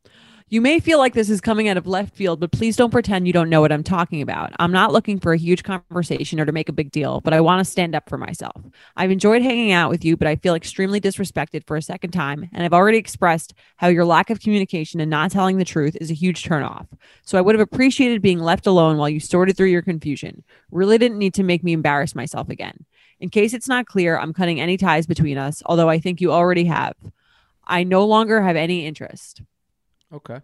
You 0.53 0.61
may 0.61 0.81
feel 0.81 0.99
like 0.99 1.15
this 1.15 1.31
is 1.31 1.41
coming 1.41 1.67
out 1.69 1.79
of 1.79 1.87
left 1.87 2.15
field, 2.15 2.39
but 2.39 2.53
please 2.53 2.77
don't 2.77 2.91
pretend 2.91 3.27
you 3.27 3.33
don't 3.33 3.49
know 3.49 3.63
what 3.63 3.73
I'm 3.73 3.83
talking 3.83 4.21
about. 4.21 4.53
I'm 4.59 4.71
not 4.71 4.93
looking 4.93 5.19
for 5.19 5.33
a 5.33 5.39
huge 5.39 5.63
conversation 5.63 6.39
or 6.39 6.45
to 6.45 6.53
make 6.53 6.69
a 6.69 6.75
big 6.75 6.91
deal, 6.93 7.23
but 7.23 7.33
I 7.33 7.41
want 7.41 7.65
to 7.65 7.65
stand 7.65 7.95
up 7.95 8.07
for 8.07 8.19
myself. 8.19 8.61
I've 8.95 9.11
enjoyed 9.11 9.41
hanging 9.41 9.73
out 9.73 9.89
with 9.89 10.05
you, 10.05 10.15
but 10.15 10.29
I 10.29 10.37
feel 10.37 10.55
extremely 10.55 11.01
disrespected 11.01 11.67
for 11.67 11.79
a 11.79 11.81
second 11.81 12.11
time, 12.11 12.51
and 12.53 12.63
I've 12.63 12.75
already 12.75 12.99
expressed 12.99 13.55
how 13.79 13.89
your 13.89 14.05
lack 14.05 14.29
of 14.29 14.41
communication 14.41 15.01
and 15.01 15.09
not 15.09 15.31
telling 15.31 15.57
the 15.57 15.65
truth 15.65 15.97
is 16.03 16.11
a 16.11 16.15
huge 16.15 16.45
turnoff. 16.45 16.87
So 17.25 17.39
I 17.39 17.41
would 17.41 17.55
have 17.55 17.67
appreciated 17.67 18.21
being 18.21 18.39
left 18.41 18.67
alone 18.67 18.99
while 18.99 19.09
you 19.09 19.21
sorted 19.21 19.57
through 19.57 19.69
your 19.69 19.81
confusion. 19.81 20.45
Really 20.71 20.99
didn't 20.99 21.17
need 21.17 21.33
to 21.33 21.43
make 21.43 21.65
me 21.65 21.73
embarrass 21.73 22.15
myself 22.15 22.51
again. 22.51 22.85
In 23.21 23.31
case 23.31 23.55
it's 23.55 23.69
not 23.69 23.87
clear, 23.87 24.19
I'm 24.19 24.35
cutting 24.35 24.61
any 24.61 24.77
ties 24.77 25.07
between 25.07 25.39
us, 25.39 25.63
although 25.65 25.89
I 25.89 25.99
think 25.99 26.21
you 26.21 26.31
already 26.31 26.67
have. 26.67 26.95
I 27.67 27.85
no 27.85 28.05
longer 28.05 28.43
have 28.43 28.57
any 28.57 28.85
interest. 28.85 29.41
Okay. 30.13 30.41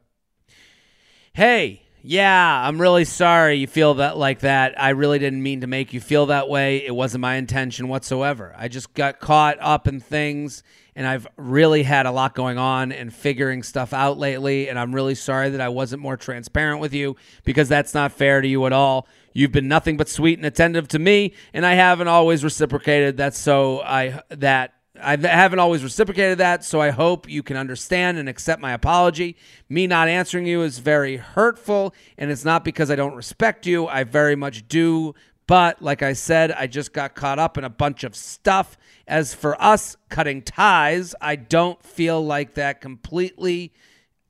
Hey, 1.34 1.82
yeah, 2.00 2.66
I'm 2.66 2.80
really 2.80 3.04
sorry 3.04 3.56
you 3.56 3.66
feel 3.66 3.94
that 3.94 4.16
like 4.16 4.40
that. 4.40 4.80
I 4.80 4.90
really 4.90 5.18
didn't 5.18 5.42
mean 5.42 5.60
to 5.60 5.66
make 5.66 5.92
you 5.92 6.00
feel 6.00 6.26
that 6.26 6.48
way. 6.48 6.86
It 6.86 6.94
wasn't 6.94 7.22
my 7.22 7.34
intention 7.34 7.88
whatsoever. 7.88 8.54
I 8.56 8.68
just 8.68 8.94
got 8.94 9.20
caught 9.20 9.58
up 9.60 9.86
in 9.86 10.00
things 10.00 10.62
and 10.96 11.06
I've 11.06 11.26
really 11.36 11.82
had 11.82 12.06
a 12.06 12.10
lot 12.10 12.34
going 12.34 12.56
on 12.56 12.92
and 12.92 13.12
figuring 13.12 13.62
stuff 13.62 13.92
out 13.92 14.16
lately 14.16 14.68
and 14.70 14.78
I'm 14.78 14.94
really 14.94 15.14
sorry 15.14 15.50
that 15.50 15.60
I 15.60 15.68
wasn't 15.68 16.00
more 16.00 16.16
transparent 16.16 16.80
with 16.80 16.94
you 16.94 17.16
because 17.44 17.68
that's 17.68 17.92
not 17.92 18.12
fair 18.12 18.40
to 18.40 18.48
you 18.48 18.64
at 18.64 18.72
all. 18.72 19.06
You've 19.34 19.52
been 19.52 19.68
nothing 19.68 19.96
but 19.96 20.08
sweet 20.08 20.38
and 20.38 20.46
attentive 20.46 20.88
to 20.88 20.98
me 20.98 21.34
and 21.52 21.66
I 21.66 21.74
haven't 21.74 22.08
always 22.08 22.42
reciprocated 22.42 23.18
that 23.18 23.34
so 23.34 23.82
I 23.82 24.22
that 24.30 24.77
I 25.00 25.16
haven't 25.16 25.58
always 25.58 25.82
reciprocated 25.82 26.38
that, 26.38 26.64
so 26.64 26.80
I 26.80 26.90
hope 26.90 27.28
you 27.28 27.42
can 27.42 27.56
understand 27.56 28.18
and 28.18 28.28
accept 28.28 28.60
my 28.60 28.72
apology. 28.72 29.36
Me 29.68 29.86
not 29.86 30.08
answering 30.08 30.46
you 30.46 30.62
is 30.62 30.78
very 30.78 31.16
hurtful, 31.16 31.94
and 32.16 32.30
it's 32.30 32.44
not 32.44 32.64
because 32.64 32.90
I 32.90 32.96
don't 32.96 33.14
respect 33.14 33.66
you. 33.66 33.86
I 33.86 34.04
very 34.04 34.36
much 34.36 34.68
do. 34.68 35.14
But 35.46 35.80
like 35.80 36.02
I 36.02 36.12
said, 36.12 36.52
I 36.52 36.66
just 36.66 36.92
got 36.92 37.14
caught 37.14 37.38
up 37.38 37.56
in 37.56 37.64
a 37.64 37.70
bunch 37.70 38.04
of 38.04 38.14
stuff. 38.14 38.76
As 39.06 39.34
for 39.34 39.60
us 39.62 39.96
cutting 40.10 40.42
ties, 40.42 41.14
I 41.20 41.36
don't 41.36 41.82
feel 41.82 42.24
like 42.24 42.54
that 42.54 42.82
completely 42.82 43.72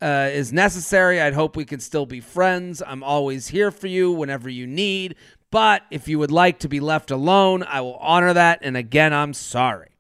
uh, 0.01 0.31
is 0.33 0.53
necessary. 0.53 1.21
I'd 1.21 1.35
hope 1.35 1.57
we 1.57 1.65
can 1.65 1.81
still 1.81 2.07
be 2.07 2.21
friends. 2.21 2.83
I'm 2.87 3.03
always 3.03 3.49
here 3.49 3.73
for 3.73 3.89
you 3.89 4.13
whenever 4.13 4.49
you 4.49 4.67
need. 4.67 5.17
But 5.51 5.83
if 5.91 6.07
you 6.07 6.19
would 6.21 6.31
like 6.31 6.61
to 6.61 6.69
be 6.69 6.79
left 6.79 7.11
alone, 7.11 7.65
I 7.65 7.81
will 7.81 7.97
honor 7.97 8.33
that. 8.35 8.61
And 8.63 8.77
again, 8.77 9.13
I'm 9.13 9.35
sorry. 9.35 9.98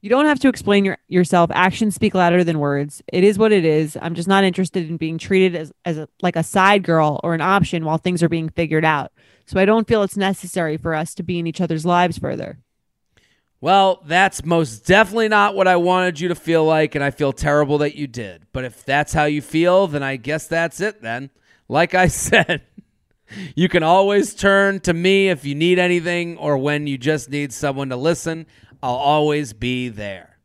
You 0.00 0.08
don't 0.08 0.26
have 0.26 0.38
to 0.40 0.48
explain 0.48 0.84
your, 0.84 0.98
yourself. 1.08 1.50
Actions 1.52 1.94
speak 1.94 2.14
louder 2.14 2.42
than 2.42 2.58
words. 2.58 3.02
It 3.12 3.22
is 3.22 3.38
what 3.38 3.52
it 3.52 3.64
is. 3.64 3.98
I'm 4.00 4.14
just 4.14 4.28
not 4.28 4.44
interested 4.44 4.88
in 4.88 4.96
being 4.96 5.18
treated 5.18 5.54
as, 5.54 5.72
as 5.84 5.98
a, 5.98 6.08
like 6.22 6.36
a 6.36 6.42
side 6.42 6.82
girl 6.82 7.20
or 7.22 7.34
an 7.34 7.42
option 7.42 7.84
while 7.84 7.98
things 7.98 8.22
are 8.22 8.28
being 8.28 8.48
figured 8.48 8.84
out. 8.84 9.12
So 9.46 9.60
I 9.60 9.66
don't 9.66 9.86
feel 9.86 10.02
it's 10.02 10.16
necessary 10.16 10.76
for 10.76 10.94
us 10.94 11.14
to 11.16 11.22
be 11.22 11.38
in 11.38 11.46
each 11.46 11.60
other's 11.60 11.84
lives 11.84 12.18
further. 12.18 12.58
Well, 13.60 14.02
that's 14.06 14.42
most 14.42 14.86
definitely 14.86 15.28
not 15.28 15.54
what 15.54 15.68
I 15.68 15.76
wanted 15.76 16.18
you 16.18 16.28
to 16.28 16.34
feel 16.34 16.64
like, 16.64 16.94
and 16.94 17.04
I 17.04 17.10
feel 17.10 17.32
terrible 17.32 17.76
that 17.78 17.94
you 17.94 18.06
did. 18.06 18.46
But 18.52 18.64
if 18.64 18.86
that's 18.86 19.12
how 19.12 19.24
you 19.24 19.42
feel, 19.42 19.86
then 19.86 20.02
I 20.02 20.16
guess 20.16 20.46
that's 20.46 20.80
it 20.80 21.02
then. 21.02 21.28
Like 21.68 21.94
I 21.94 22.06
said, 22.08 22.62
you 23.54 23.68
can 23.68 23.82
always 23.82 24.34
turn 24.34 24.80
to 24.80 24.94
me 24.94 25.28
if 25.28 25.44
you 25.44 25.54
need 25.54 25.78
anything 25.78 26.38
or 26.38 26.56
when 26.56 26.86
you 26.86 26.96
just 26.96 27.28
need 27.28 27.52
someone 27.52 27.90
to 27.90 27.96
listen. 27.96 28.46
I'll 28.82 28.94
always 28.94 29.52
be 29.52 29.88
there. 29.88 30.36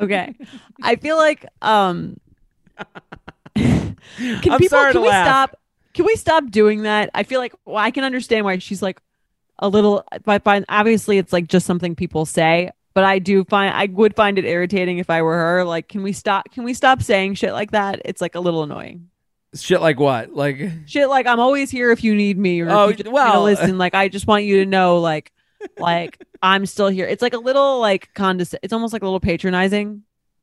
Okay. 0.00 0.34
I 0.82 0.96
feel 0.96 1.16
like 1.16 1.44
um 1.62 2.18
can 3.56 3.96
I'm 4.52 4.58
people 4.58 4.78
can 4.92 5.02
we 5.02 5.08
laugh. 5.08 5.26
stop 5.50 5.60
can 5.94 6.04
we 6.06 6.16
stop 6.16 6.50
doing 6.50 6.82
that? 6.82 7.10
I 7.14 7.22
feel 7.24 7.40
like 7.40 7.54
well, 7.64 7.76
I 7.76 7.90
can 7.90 8.04
understand 8.04 8.44
why 8.44 8.58
she's 8.58 8.82
like 8.82 9.00
a 9.58 9.68
little 9.68 10.04
but 10.24 10.44
fine 10.44 10.64
obviously 10.68 11.18
it's 11.18 11.32
like 11.32 11.48
just 11.48 11.66
something 11.66 11.96
people 11.96 12.24
say, 12.24 12.70
but 12.94 13.04
I 13.04 13.18
do 13.18 13.44
find 13.44 13.74
I 13.74 13.86
would 13.86 14.14
find 14.14 14.38
it 14.38 14.44
irritating 14.44 14.98
if 14.98 15.10
I 15.10 15.22
were 15.22 15.36
her. 15.36 15.64
Like 15.64 15.88
can 15.88 16.02
we 16.02 16.12
stop 16.12 16.50
can 16.52 16.64
we 16.64 16.74
stop 16.74 17.02
saying 17.02 17.34
shit 17.34 17.52
like 17.52 17.72
that? 17.72 18.00
It's 18.04 18.20
like 18.20 18.34
a 18.36 18.40
little 18.40 18.62
annoying. 18.62 19.08
Shit 19.54 19.80
like 19.80 19.98
what? 19.98 20.32
Like 20.34 20.60
Shit 20.86 21.08
like 21.08 21.26
I'm 21.26 21.40
always 21.40 21.70
here 21.70 21.90
if 21.90 22.04
you 22.04 22.14
need 22.14 22.38
me 22.38 22.60
or 22.60 22.70
Oh, 22.70 22.84
if 22.84 22.98
you 22.98 23.04
just 23.04 23.12
well- 23.12 23.32
well, 23.32 23.42
listen 23.42 23.78
like 23.78 23.94
I 23.94 24.08
just 24.08 24.26
want 24.26 24.44
you 24.44 24.58
to 24.60 24.66
know 24.66 24.98
like 25.00 25.32
like 25.78 26.22
I'm 26.42 26.66
still 26.66 26.88
here. 26.88 27.06
It's 27.06 27.22
like 27.22 27.34
a 27.34 27.38
little 27.38 27.80
like 27.80 28.12
condescend 28.14 28.60
it's 28.62 28.72
almost 28.72 28.92
like 28.92 29.02
a 29.02 29.06
little 29.06 29.20
patronizing. 29.20 30.02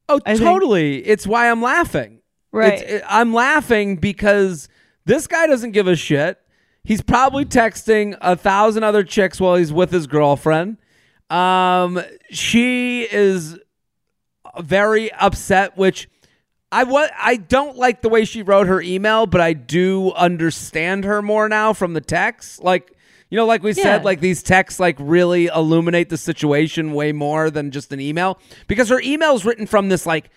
Oh, 0.09 0.19
I 0.25 0.33
think- 0.35 0.45
totally. 0.45 1.05
It's 1.05 1.25
why 1.25 1.49
I'm 1.49 1.61
laughing. 1.61 2.19
Right. 2.51 2.81
It- 2.81 3.03
I'm 3.07 3.33
laughing 3.33 3.95
because 3.97 4.69
this 5.05 5.27
guy 5.27 5.47
doesn't 5.47 5.71
give 5.71 5.87
a 5.87 5.95
shit. 5.95 6.39
He's 6.83 7.01
probably 7.01 7.45
texting 7.45 8.15
a 8.21 8.35
thousand 8.35 8.83
other 8.83 9.03
chicks 9.03 9.39
while 9.41 9.55
he's 9.55 9.73
with 9.73 9.91
his 9.91 10.05
girlfriend. 10.07 10.77
Um, 11.31 11.99
she 12.29 13.01
is 13.11 13.57
very 14.59 15.11
upset, 15.13 15.75
which 15.77 16.07
I 16.71 16.83
wa- 16.83 17.07
I 17.17 17.37
don't 17.37 17.75
like 17.77 18.01
the 18.03 18.09
way 18.09 18.25
she 18.25 18.43
wrote 18.43 18.67
her 18.67 18.81
email, 18.81 19.25
but 19.25 19.41
I 19.41 19.53
do 19.53 20.11
understand 20.13 21.03
her 21.05 21.21
more 21.21 21.49
now 21.49 21.73
from 21.73 21.93
the 21.93 22.01
text. 22.01 22.63
Like, 22.63 22.91
you 23.35 23.41
know, 23.41 23.45
like 23.45 23.63
we 23.63 23.71
Yeah. 23.73 23.83
said, 23.83 24.05
like 24.05 24.21
these 24.21 24.41
texts 24.41 24.79
like 24.79 24.95
really 24.97 25.47
illuminate 25.47 26.07
the 26.07 26.15
situation 26.15 26.93
way 26.93 27.11
more 27.11 27.49
than 27.51 27.69
just 27.69 27.91
an 27.91 27.99
email 27.99 28.39
because 28.69 28.87
her 28.87 29.01
email 29.01 29.35
is 29.35 29.43
written 29.43 29.67
from 29.67 29.89
this 29.89 30.05
like 30.05 30.29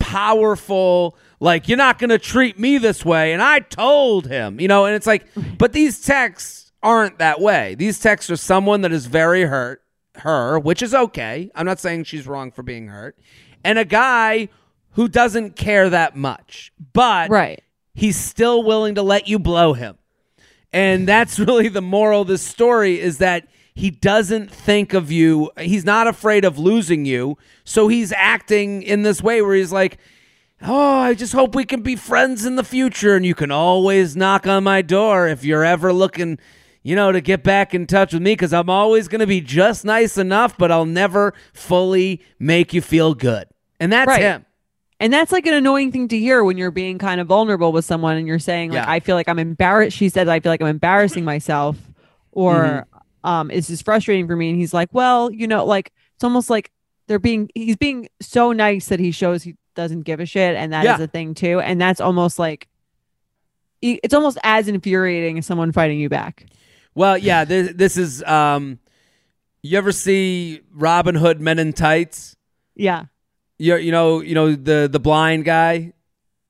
powerful 0.00 1.16
like 1.38 1.68
you're 1.68 1.78
not 1.78 2.00
going 2.00 2.10
to 2.10 2.18
treat 2.18 2.58
me 2.58 2.76
this 2.76 3.04
way 3.04 3.32
and 3.32 3.40
I 3.40 3.60
told 3.60 4.26
him, 4.26 4.58
you 4.60 4.66
know, 4.66 4.84
and 4.84 4.96
it's 4.96 5.06
like 5.06 5.26
but 5.58 5.72
these 5.72 6.00
texts 6.04 6.72
aren't 6.82 7.18
that 7.18 7.40
way. 7.40 7.76
These 7.76 8.00
texts 8.00 8.30
are 8.32 8.36
someone 8.36 8.80
that 8.80 8.90
is 8.92 9.06
very 9.06 9.44
hurt, 9.44 9.80
her, 10.16 10.58
which 10.58 10.82
is 10.82 10.92
okay. 10.92 11.52
I'm 11.54 11.66
not 11.66 11.78
saying 11.78 12.02
she's 12.04 12.26
wrong 12.26 12.50
for 12.50 12.64
being 12.64 12.88
hurt. 12.88 13.16
And 13.62 13.78
a 13.78 13.84
guy 13.84 14.48
who 14.94 15.06
doesn't 15.06 15.54
care 15.54 15.88
that 15.88 16.16
much. 16.16 16.72
But 16.92 17.30
Right. 17.30 17.62
he's 17.94 18.16
still 18.16 18.64
willing 18.64 18.96
to 18.96 19.02
let 19.02 19.28
you 19.28 19.38
blow 19.38 19.74
him. 19.74 19.98
And 20.72 21.06
that's 21.08 21.38
really 21.38 21.68
the 21.68 21.82
moral 21.82 22.22
of 22.22 22.28
this 22.28 22.42
story 22.42 23.00
is 23.00 23.18
that 23.18 23.46
he 23.74 23.90
doesn't 23.90 24.50
think 24.50 24.94
of 24.94 25.10
you. 25.10 25.50
He's 25.58 25.84
not 25.84 26.06
afraid 26.06 26.44
of 26.44 26.58
losing 26.58 27.04
you. 27.04 27.38
So 27.64 27.88
he's 27.88 28.12
acting 28.12 28.82
in 28.82 29.02
this 29.02 29.22
way 29.22 29.42
where 29.42 29.54
he's 29.54 29.72
like, 29.72 29.98
Oh, 30.62 30.98
I 30.98 31.14
just 31.14 31.32
hope 31.32 31.54
we 31.54 31.64
can 31.64 31.80
be 31.80 31.96
friends 31.96 32.44
in 32.44 32.56
the 32.56 32.64
future. 32.64 33.16
And 33.16 33.24
you 33.24 33.34
can 33.34 33.50
always 33.50 34.14
knock 34.14 34.46
on 34.46 34.62
my 34.64 34.82
door 34.82 35.26
if 35.26 35.42
you're 35.42 35.64
ever 35.64 35.90
looking, 35.90 36.38
you 36.82 36.94
know, 36.94 37.12
to 37.12 37.22
get 37.22 37.42
back 37.42 37.72
in 37.72 37.86
touch 37.86 38.12
with 38.12 38.20
me 38.20 38.32
because 38.32 38.52
I'm 38.52 38.68
always 38.68 39.08
going 39.08 39.20
to 39.20 39.26
be 39.26 39.40
just 39.40 39.86
nice 39.86 40.18
enough, 40.18 40.58
but 40.58 40.70
I'll 40.70 40.84
never 40.84 41.32
fully 41.54 42.20
make 42.38 42.74
you 42.74 42.82
feel 42.82 43.14
good. 43.14 43.46
And 43.78 43.90
that's 43.90 44.08
Right. 44.08 44.20
him. 44.20 44.44
And 45.00 45.12
that's 45.12 45.32
like 45.32 45.46
an 45.46 45.54
annoying 45.54 45.90
thing 45.90 46.08
to 46.08 46.18
hear 46.18 46.44
when 46.44 46.56
you're 46.58 46.70
being 46.70 46.98
kind 46.98 47.20
of 47.20 47.26
vulnerable 47.26 47.72
with 47.72 47.84
someone 47.86 48.16
and 48.16 48.28
you're 48.28 48.38
saying, 48.38 48.70
like, 48.70 48.84
Yeah. 48.84 48.90
I 48.90 49.00
feel 49.00 49.16
like 49.16 49.28
I'm 49.28 49.38
embarrassed. 49.38 49.96
She 49.96 50.08
said, 50.10 50.28
I 50.28 50.40
feel 50.40 50.52
like 50.52 50.60
I'm 50.60 50.68
embarrassing 50.68 51.24
myself, 51.24 51.76
or 52.32 52.86
Mm-hmm. 53.24 53.28
um, 53.28 53.48
this 53.48 53.70
is 53.70 53.80
frustrating 53.82 54.26
for 54.26 54.36
me. 54.36 54.50
And 54.50 54.58
he's 54.58 54.74
like, 54.74 54.90
Well, 54.92 55.30
you 55.32 55.46
know, 55.48 55.64
like 55.64 55.90
it's 56.14 56.22
almost 56.24 56.50
like 56.50 56.70
they're 57.06 57.18
being, 57.18 57.48
he's 57.54 57.76
being 57.76 58.08
so 58.20 58.52
nice 58.52 58.88
that 58.88 59.00
he 59.00 59.10
shows 59.10 59.42
he 59.42 59.56
doesn't 59.74 60.02
give 60.02 60.20
a 60.20 60.26
shit. 60.26 60.54
And 60.54 60.72
that 60.74 60.84
is 60.84 60.98
Yeah. 60.98 61.04
a 61.04 61.06
thing 61.08 61.32
too. 61.34 61.58
And 61.60 61.80
that's 61.80 62.00
almost 62.00 62.38
like, 62.38 62.68
it's 63.82 64.12
almost 64.12 64.36
as 64.44 64.68
infuriating 64.68 65.38
as 65.38 65.46
someone 65.46 65.72
fighting 65.72 65.98
you 65.98 66.10
back. 66.10 66.44
Well, 66.94 67.16
yeah, 67.16 67.44
this, 67.44 67.72
this 67.74 67.96
is. 67.96 68.22
Um, 68.24 68.78
you 69.62 69.78
ever 69.78 69.92
see 69.92 70.60
Robin 70.72 71.14
Hood 71.14 71.40
Men 71.40 71.58
in 71.58 71.72
Tights? 71.72 72.36
Yeah. 72.74 73.04
You 73.60 73.76
you 73.76 73.92
know 73.92 74.20
you 74.22 74.34
know 74.34 74.54
the 74.54 74.88
the 74.90 74.98
blind 75.00 75.44
guy 75.44 75.92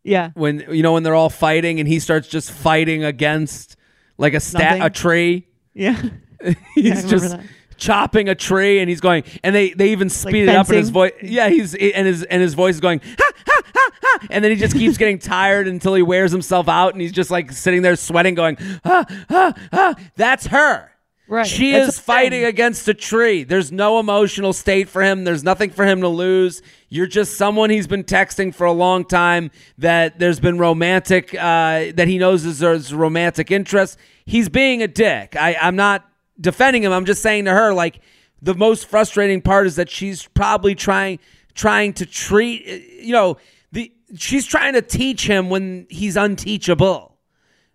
Yeah. 0.05 0.31
when 0.35 0.65
you 0.71 0.83
know 0.83 0.93
when 0.93 1.03
they're 1.03 1.15
all 1.15 1.29
fighting 1.31 1.81
and 1.81 1.89
he 1.89 1.99
starts 1.99 2.29
just 2.29 2.51
fighting 2.53 3.03
against 3.05 3.77
like 4.17 4.35
a 4.35 4.41
stat 4.41 4.79
Nothing. 4.79 4.83
a 4.83 4.91
tree. 4.91 5.47
Yeah. 5.75 6.01
he's 6.75 6.85
remember 7.05 7.09
just 7.09 7.31
that. 7.37 7.45
chopping 7.77 8.29
a 8.29 8.35
tree 8.35 8.79
and 8.79 8.89
he's 8.89 9.01
going 9.01 9.25
and 9.43 9.55
they 9.55 9.71
they 9.73 9.91
even 9.91 10.09
speed 10.09 10.45
it 10.49 10.51
up 10.51 10.69
in 10.71 10.77
his 10.77 10.91
voice. 10.91 11.13
Yeah, 11.23 11.49
he's 11.49 11.75
and 11.75 12.07
his 12.07 12.23
and 12.23 12.41
his 12.41 12.55
voice 12.55 12.77
is 12.77 12.81
going 12.81 13.01
ha 13.19 13.33
ha 13.47 13.63
ha 13.75 13.91
ha 14.03 14.27
and 14.31 14.45
then 14.45 14.53
he 14.53 14.57
just 14.57 14.75
keeps 14.75 14.97
getting 14.97 15.19
tired 15.19 15.67
until 15.67 15.95
he 15.95 16.03
wears 16.03 16.31
himself 16.31 16.69
out 16.69 16.93
and 16.93 17.03
he's 17.03 17.13
just 17.13 17.31
like 17.31 17.51
sitting 17.51 17.83
there 17.83 17.97
sweating 17.97 18.35
going 18.37 18.57
ha 18.85 19.05
ha 19.29 19.53
ha. 19.73 19.95
That's 20.17 20.47
her. 20.47 20.87
Right. 21.29 21.47
She 21.47 21.71
That's 21.73 21.89
is 21.89 21.99
what 21.99 22.15
I'm 22.15 22.19
saying. 22.19 22.31
fighting 22.31 22.45
against 22.45 22.89
a 22.89 22.95
tree. 22.95 23.45
There's 23.45 23.71
no 23.71 24.01
emotional 24.01 24.53
state 24.53 24.89
for 24.89 25.01
him. 25.01 25.23
There's 25.25 25.45
nothing 25.45 25.71
for 25.71 25.87
him 25.87 26.01
to 26.01 26.09
lose. 26.09 26.61
You're 26.91 27.07
just 27.07 27.37
someone 27.37 27.71
he's 27.71 27.87
been 27.87 28.05
texting 28.05 28.55
for 28.55 28.67
a 28.67 28.73
long 28.73 29.05
time 29.05 29.51
that 29.79 30.19
there's 30.19 30.41
been 30.41 30.59
romantic, 30.59 31.33
uh, 31.35 31.93
that 31.95 32.09
he 32.09 32.19
knows 32.19 32.59
there's 32.59 32.93
romantic 32.93 33.51
interest. 33.51 33.97
He's 34.27 34.49
being 34.49 34.83
a 34.83 34.89
dick. 34.89 35.37
I, 35.37 35.55
I'm 35.55 35.77
not 35.77 36.07
defending 36.39 36.83
him. 36.83 36.93
I'm 36.93 37.05
just 37.07 37.23
saying 37.23 37.47
to 37.47 37.53
her, 37.53 37.73
like, 37.73 38.01
the 38.43 38.55
most 38.55 38.87
frustrating 38.87 39.41
part 39.41 39.67
is 39.67 39.77
that 39.77 39.89
she's 39.89 40.27
probably 40.29 40.75
trying 40.75 41.19
trying 41.55 41.93
to 41.93 42.07
treat 42.07 42.65
you 43.03 43.13
know 43.13 43.37
the 43.73 43.93
she's 44.17 44.47
trying 44.47 44.73
to 44.73 44.81
teach 44.81 45.27
him 45.27 45.51
when 45.51 45.87
he's 45.91 46.17
unteachable 46.17 47.19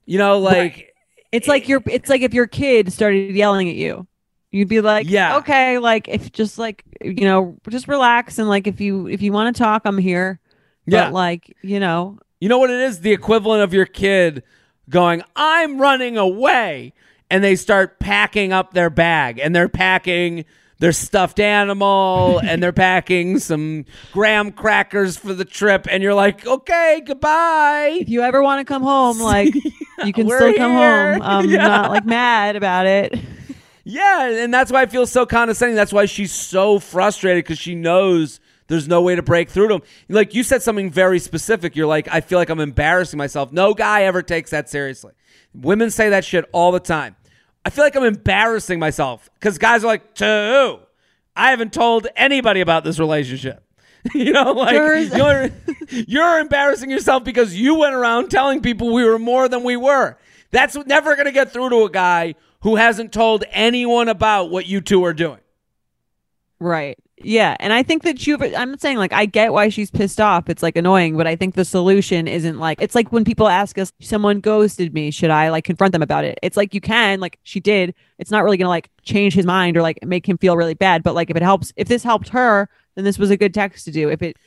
you 0.05 0.17
know 0.17 0.39
like 0.39 0.95
It's 1.31 1.47
like 1.47 1.67
your 1.67 1.83
it's 1.85 2.09
like 2.09 2.21
if 2.21 2.33
your 2.33 2.47
kid 2.47 2.93
started 2.93 3.35
yelling 3.35 3.69
at 3.69 3.75
you. 3.75 4.07
You'd 4.55 4.69
be 4.69 4.79
like, 4.79 5.09
Yeah. 5.09 5.37
okay, 5.37 5.79
like 5.79 6.07
if 6.07 6.31
just 6.31 6.57
like 6.57 6.83
you 7.03 7.25
know, 7.25 7.57
just 7.69 7.87
relax 7.89 8.39
and 8.39 8.47
like 8.47 8.67
if 8.67 8.79
you 8.79 9.07
if 9.07 9.21
you 9.21 9.33
want 9.33 9.53
to 9.55 9.61
talk, 9.61 9.81
I'm 9.85 9.97
here. 9.97 10.39
Yeah. 10.85 11.05
But 11.05 11.13
like, 11.13 11.55
you 11.61 11.79
know, 11.79 12.19
You 12.39 12.47
know 12.47 12.57
what 12.59 12.69
it 12.69 12.79
is? 12.79 13.01
The 13.01 13.11
equivalent 13.11 13.63
of 13.63 13.73
your 13.73 13.85
kid 13.85 14.43
going, 14.89 15.23
I'm 15.35 15.77
running 15.81 16.17
away. 16.17 16.93
And 17.29 17.43
they 17.43 17.55
start 17.55 17.99
packing 17.99 18.53
up 18.53 18.73
their 18.73 18.89
bag 18.91 19.39
and 19.39 19.53
they're 19.55 19.67
packing 19.67 20.45
their 20.77 20.91
stuffed 20.91 21.39
animal 21.39 22.39
and 22.43 22.61
they're 22.61 22.71
packing 22.71 23.39
some 23.39 23.83
graham 24.13 24.51
crackers 24.51 25.17
for 25.17 25.33
the 25.33 25.43
trip. 25.43 25.87
And 25.89 26.03
you're 26.03 26.13
like, 26.13 26.45
okay, 26.45 27.01
goodbye. 27.05 27.97
if 27.99 28.09
you 28.09 28.21
ever 28.21 28.41
want 28.43 28.59
to 28.65 28.71
come 28.71 28.83
home, 28.83 29.19
like 29.33 29.53
you 30.05 30.13
can 30.13 30.27
still 30.29 30.53
come 30.53 30.71
here. 30.77 31.13
home. 31.13 31.21
I'm 31.23 31.49
Yeah. 31.49 31.67
not 31.67 31.89
like 31.91 32.05
mad 32.05 32.55
about 32.55 32.85
it. 32.85 33.15
Yeah. 33.85 34.27
And 34.27 34.53
that's 34.53 34.71
why 34.71 34.81
I 34.81 34.85
feel 34.87 35.07
so 35.07 35.25
condescending. 35.25 35.75
That's 35.75 35.93
why 35.93 36.05
she's 36.05 36.33
so 36.33 36.79
frustrated 36.79 37.45
because 37.45 37.59
she 37.59 37.75
knows 37.75 38.41
there's 38.67 38.87
no 38.87 39.01
way 39.03 39.15
to 39.15 39.21
break 39.21 39.49
through 39.49 39.67
to 39.69 39.75
him. 39.75 39.81
Like 40.09 40.33
you 40.33 40.43
said 40.43 40.63
something 40.63 40.89
very 40.89 41.19
specific. 41.19 41.75
You're 41.75 41.87
like, 41.87 42.07
I 42.11 42.19
feel 42.21 42.39
like 42.39 42.49
I'm 42.49 42.59
embarrassing 42.59 43.17
myself. 43.17 43.51
No 43.53 43.73
guy 43.73 44.03
ever 44.03 44.23
takes 44.23 44.49
that 44.49 44.69
seriously. 44.69 45.13
Women 45.53 45.91
say 45.91 46.09
that 46.09 46.25
shit 46.25 46.49
all 46.51 46.71
the 46.71 46.79
time. 46.79 47.15
I 47.63 47.69
feel 47.69 47.83
like 47.83 47.95
I'm 47.95 48.03
embarrassing 48.03 48.79
myself 48.79 49.29
because 49.35 49.57
guys 49.57 49.83
are 49.83 49.87
like, 49.87 50.15
to 50.15 50.25
who? 50.25 50.79
I 51.35 51.51
haven't 51.51 51.73
told 51.73 52.07
anybody 52.15 52.61
about 52.61 52.83
this 52.83 52.99
relationship. 52.99 53.63
you 54.13 54.31
know, 54.31 54.51
like 54.51 54.73
you're, 55.15 55.49
you're 55.89 56.39
embarrassing 56.39 56.89
yourself 56.89 57.23
because 57.23 57.55
you 57.55 57.75
went 57.75 57.93
around 57.93 58.29
telling 58.29 58.61
people 58.61 58.93
we 58.93 59.03
were 59.03 59.19
more 59.19 59.47
than 59.47 59.63
we 59.63 59.77
were. 59.77 60.17
That's 60.51 60.75
never 60.85 61.15
going 61.15 61.25
to 61.25 61.31
get 61.31 61.51
through 61.51 61.69
to 61.69 61.83
a 61.83 61.89
guy 61.89 62.35
who 62.65 62.77
hasn't 62.77 63.13
told 63.13 63.43
anyone 63.51 64.09
about 64.09 64.49
what 64.49 64.65
you 64.65 64.81
two 64.81 65.05
are 65.05 65.13
doing. 65.13 65.37
Right. 66.59 66.97
Yeah. 67.17 67.55
And 67.59 67.71
I 67.71 67.83
think 67.83 68.01
that 68.01 68.25
you, 68.25 68.39
I'm 68.41 68.71
not 68.71 68.81
saying 68.81 68.97
like, 68.97 69.13
I 69.13 69.27
get 69.27 69.53
why 69.53 69.69
she's 69.69 69.91
pissed 69.91 70.19
off. 70.19 70.49
It's 70.49 70.63
like 70.63 70.75
annoying, 70.75 71.15
but 71.15 71.27
I 71.27 71.35
think 71.35 71.53
the 71.53 71.63
solution 71.63 72.27
isn't 72.27 72.57
like, 72.57 72.81
it's 72.81 72.95
like 72.95 73.11
when 73.11 73.23
people 73.23 73.47
ask 73.47 73.77
us, 73.77 73.93
someone 74.01 74.39
ghosted 74.39 74.95
me. 74.95 75.11
Should 75.11 75.29
I 75.29 75.51
like 75.51 75.63
confront 75.63 75.91
them 75.91 76.01
about 76.01 76.25
it? 76.25 76.39
It's 76.41 76.57
like, 76.57 76.73
you 76.73 76.81
can, 76.81 77.19
like 77.19 77.37
she 77.43 77.59
did. 77.59 77.93
It's 78.17 78.31
not 78.31 78.43
really 78.43 78.57
going 78.57 78.65
to 78.65 78.69
like 78.69 78.89
change 79.03 79.35
his 79.35 79.45
mind 79.45 79.77
or 79.77 79.83
like 79.83 80.03
make 80.03 80.27
him 80.27 80.39
feel 80.39 80.57
really 80.57 80.73
bad. 80.73 81.03
But 81.03 81.13
like, 81.13 81.29
if 81.29 81.37
it 81.37 81.43
helps, 81.43 81.71
if 81.75 81.87
this 81.87 82.01
helped 82.01 82.29
her, 82.29 82.67
then 82.95 83.05
this 83.05 83.19
was 83.19 83.29
a 83.29 83.37
good 83.37 83.53
text 83.53 83.85
to 83.85 83.91
do. 83.91 84.09
If 84.09 84.23
it, 84.23 84.37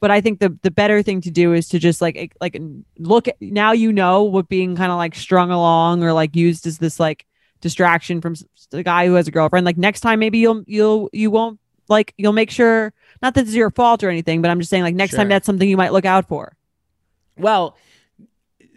but 0.00 0.10
I 0.10 0.20
think 0.20 0.40
the 0.40 0.54
the 0.62 0.70
better 0.70 1.02
thing 1.02 1.22
to 1.22 1.30
do 1.30 1.54
is 1.54 1.68
to 1.68 1.78
just 1.78 2.02
like 2.02 2.36
like 2.42 2.60
look 2.98 3.26
at 3.28 3.36
now 3.40 3.72
you 3.72 3.90
know 3.90 4.22
what 4.22 4.50
being 4.50 4.76
kind 4.76 4.92
of 4.92 4.98
like 4.98 5.14
strung 5.14 5.50
along 5.50 6.02
or 6.02 6.12
like 6.12 6.36
used 6.36 6.66
as 6.66 6.76
this 6.76 7.00
like 7.00 7.26
distraction 7.64 8.20
from 8.20 8.36
the 8.70 8.84
guy 8.84 9.06
who 9.06 9.14
has 9.14 9.26
a 9.26 9.32
girlfriend. 9.32 9.66
Like 9.66 9.76
next 9.76 10.00
time, 10.00 10.20
maybe 10.20 10.38
you'll 10.38 10.62
you'll 10.68 11.10
you 11.12 11.30
won't 11.32 11.58
like 11.88 12.14
you'll 12.16 12.32
make 12.32 12.50
sure 12.50 12.92
not 13.22 13.34
that 13.34 13.40
it's 13.46 13.54
your 13.54 13.70
fault 13.70 14.04
or 14.04 14.10
anything, 14.10 14.40
but 14.42 14.50
I'm 14.52 14.60
just 14.60 14.70
saying 14.70 14.82
like 14.84 14.94
next 14.94 15.12
time 15.16 15.28
that's 15.30 15.46
something 15.46 15.68
you 15.68 15.76
might 15.76 15.92
look 15.92 16.04
out 16.04 16.28
for. 16.28 16.54
Well, 17.36 17.76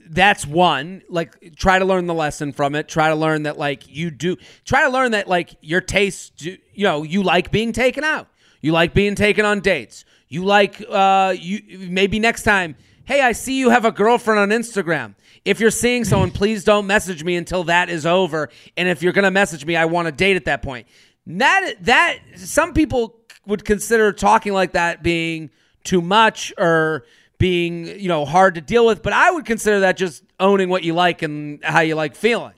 that's 0.10 0.45
one. 0.47 1.02
Like, 1.10 1.56
try 1.58 1.80
to 1.80 1.86
learn 1.86 2.08
the 2.08 2.13
lesson 2.13 2.54
from 2.54 2.76
it. 2.76 2.88
Try 2.88 3.10
to 3.10 3.15
learn 3.15 3.43
that, 3.43 3.58
like, 3.58 3.84
you 3.93 4.10
do. 4.10 4.38
Try 4.63 4.84
to 4.84 4.89
learn 4.89 5.12
that, 5.12 5.28
like, 5.28 5.56
your 5.62 5.82
taste. 5.82 6.38
do- 6.38 6.58
You 6.73 6.84
know, 6.86 7.04
you 7.04 7.23
like 7.23 7.52
being 7.52 7.73
taken 7.73 8.04
out. 8.06 8.28
You 8.62 8.71
like 8.71 8.93
being 8.93 9.15
taken 9.15 9.45
on 9.45 9.60
dates. 9.60 10.06
You 10.30 10.45
like, 10.45 10.82
uh, 10.89 11.36
you 11.38 11.88
maybe 11.89 12.19
next 12.19 12.43
time. 12.43 12.76
Hey, 13.06 13.21
I 13.21 13.34
see 13.34 13.60
you 13.60 13.69
have 13.69 13.86
a 13.86 13.91
girlfriend 13.91 14.39
on 14.39 14.50
Instagram. 14.50 15.15
If 15.48 15.60
you're 15.62 15.72
seeing 15.72 16.04
someone, 16.04 16.32
please 16.32 16.64
don't 16.64 16.88
message 16.88 17.24
me 17.24 17.38
until 17.38 17.64
that 17.66 17.90
is 17.90 18.06
over. 18.06 18.50
And 18.76 18.90
if 18.90 19.02
you're 19.02 19.14
gonna 19.14 19.32
message 19.32 19.66
me, 19.66 19.76
I 19.76 19.86
want 19.86 20.08
a 20.08 20.12
date 20.12 20.36
at 20.36 20.46
that 20.46 20.62
point. 20.62 20.88
That 21.26 21.76
that 21.82 22.20
some 22.36 22.74
people 22.74 23.16
would 23.46 23.64
consider 23.64 24.12
talking 24.12 24.54
like 24.54 24.74
that 24.74 25.02
being 25.02 25.50
too 25.84 26.02
much 26.02 26.54
or 26.58 27.06
being 27.38 27.86
you 27.86 28.10
know 28.10 28.26
hard 28.26 28.56
to 28.56 28.62
deal 28.62 28.86
with 28.86 29.02
but 29.02 29.14
i 29.14 29.32
would 29.32 29.46
consider 29.46 29.82
that 29.82 29.96
just 29.96 30.24
owning 30.40 30.70
what 30.70 30.84
you 30.84 30.94
like 30.94 31.22
and 31.22 31.64
how 31.64 31.80
you 31.80 31.96
like 31.96 32.16
feeling 32.16 32.54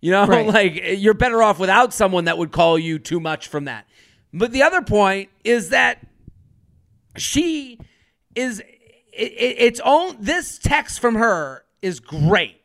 you 0.00 0.10
know 0.10 0.24
Right. 0.26 0.46
like 0.54 0.80
you're 0.96 1.12
better 1.12 1.42
off 1.42 1.58
without 1.58 1.92
someone 1.92 2.24
that 2.24 2.38
would 2.38 2.52
call 2.52 2.78
you 2.78 2.98
too 2.98 3.20
much 3.20 3.48
from 3.48 3.66
that 3.66 3.86
but 4.32 4.52
the 4.52 4.62
other 4.62 4.80
point 4.80 5.28
is 5.44 5.70
that 5.70 5.98
she 7.16 7.78
is 8.34 8.60
it, 8.60 9.32
it, 9.32 9.56
its 9.58 9.80
own 9.84 10.16
this 10.18 10.58
text 10.58 11.00
from 11.00 11.16
her 11.16 11.64
is 11.82 12.00
great. 12.00 12.60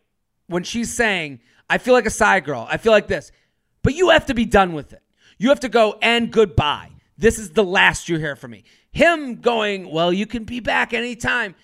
When 0.47 0.63
she's 0.63 0.93
saying 0.93 1.41
i 1.69 1.77
feel 1.77 1.93
like 1.93 2.05
a 2.05 2.09
side 2.09 2.45
girl 2.45 2.65
i 2.69 2.77
feel 2.77 2.93
like 2.93 3.07
this 3.07 3.31
but 3.83 3.93
you 3.93 4.09
have 4.11 4.25
to 4.27 4.33
be 4.33 4.45
done 4.45 4.71
with 4.73 4.93
it. 4.93 5.01
You 5.37 5.49
have 5.49 5.59
to 5.61 5.69
go 5.69 5.97
and 6.01 6.31
goodbye. 6.31 6.89
This 7.17 7.37
is 7.39 7.51
the 7.51 7.63
last 7.63 8.09
you 8.09 8.17
hear 8.17 8.35
from 8.35 8.51
me. 8.51 8.63
Him 8.91 9.35
going 9.41 9.91
well 9.91 10.11
you 10.13 10.25
can 10.25 10.43
be 10.45 10.59
back 10.61 10.93
anytime. 10.93 11.55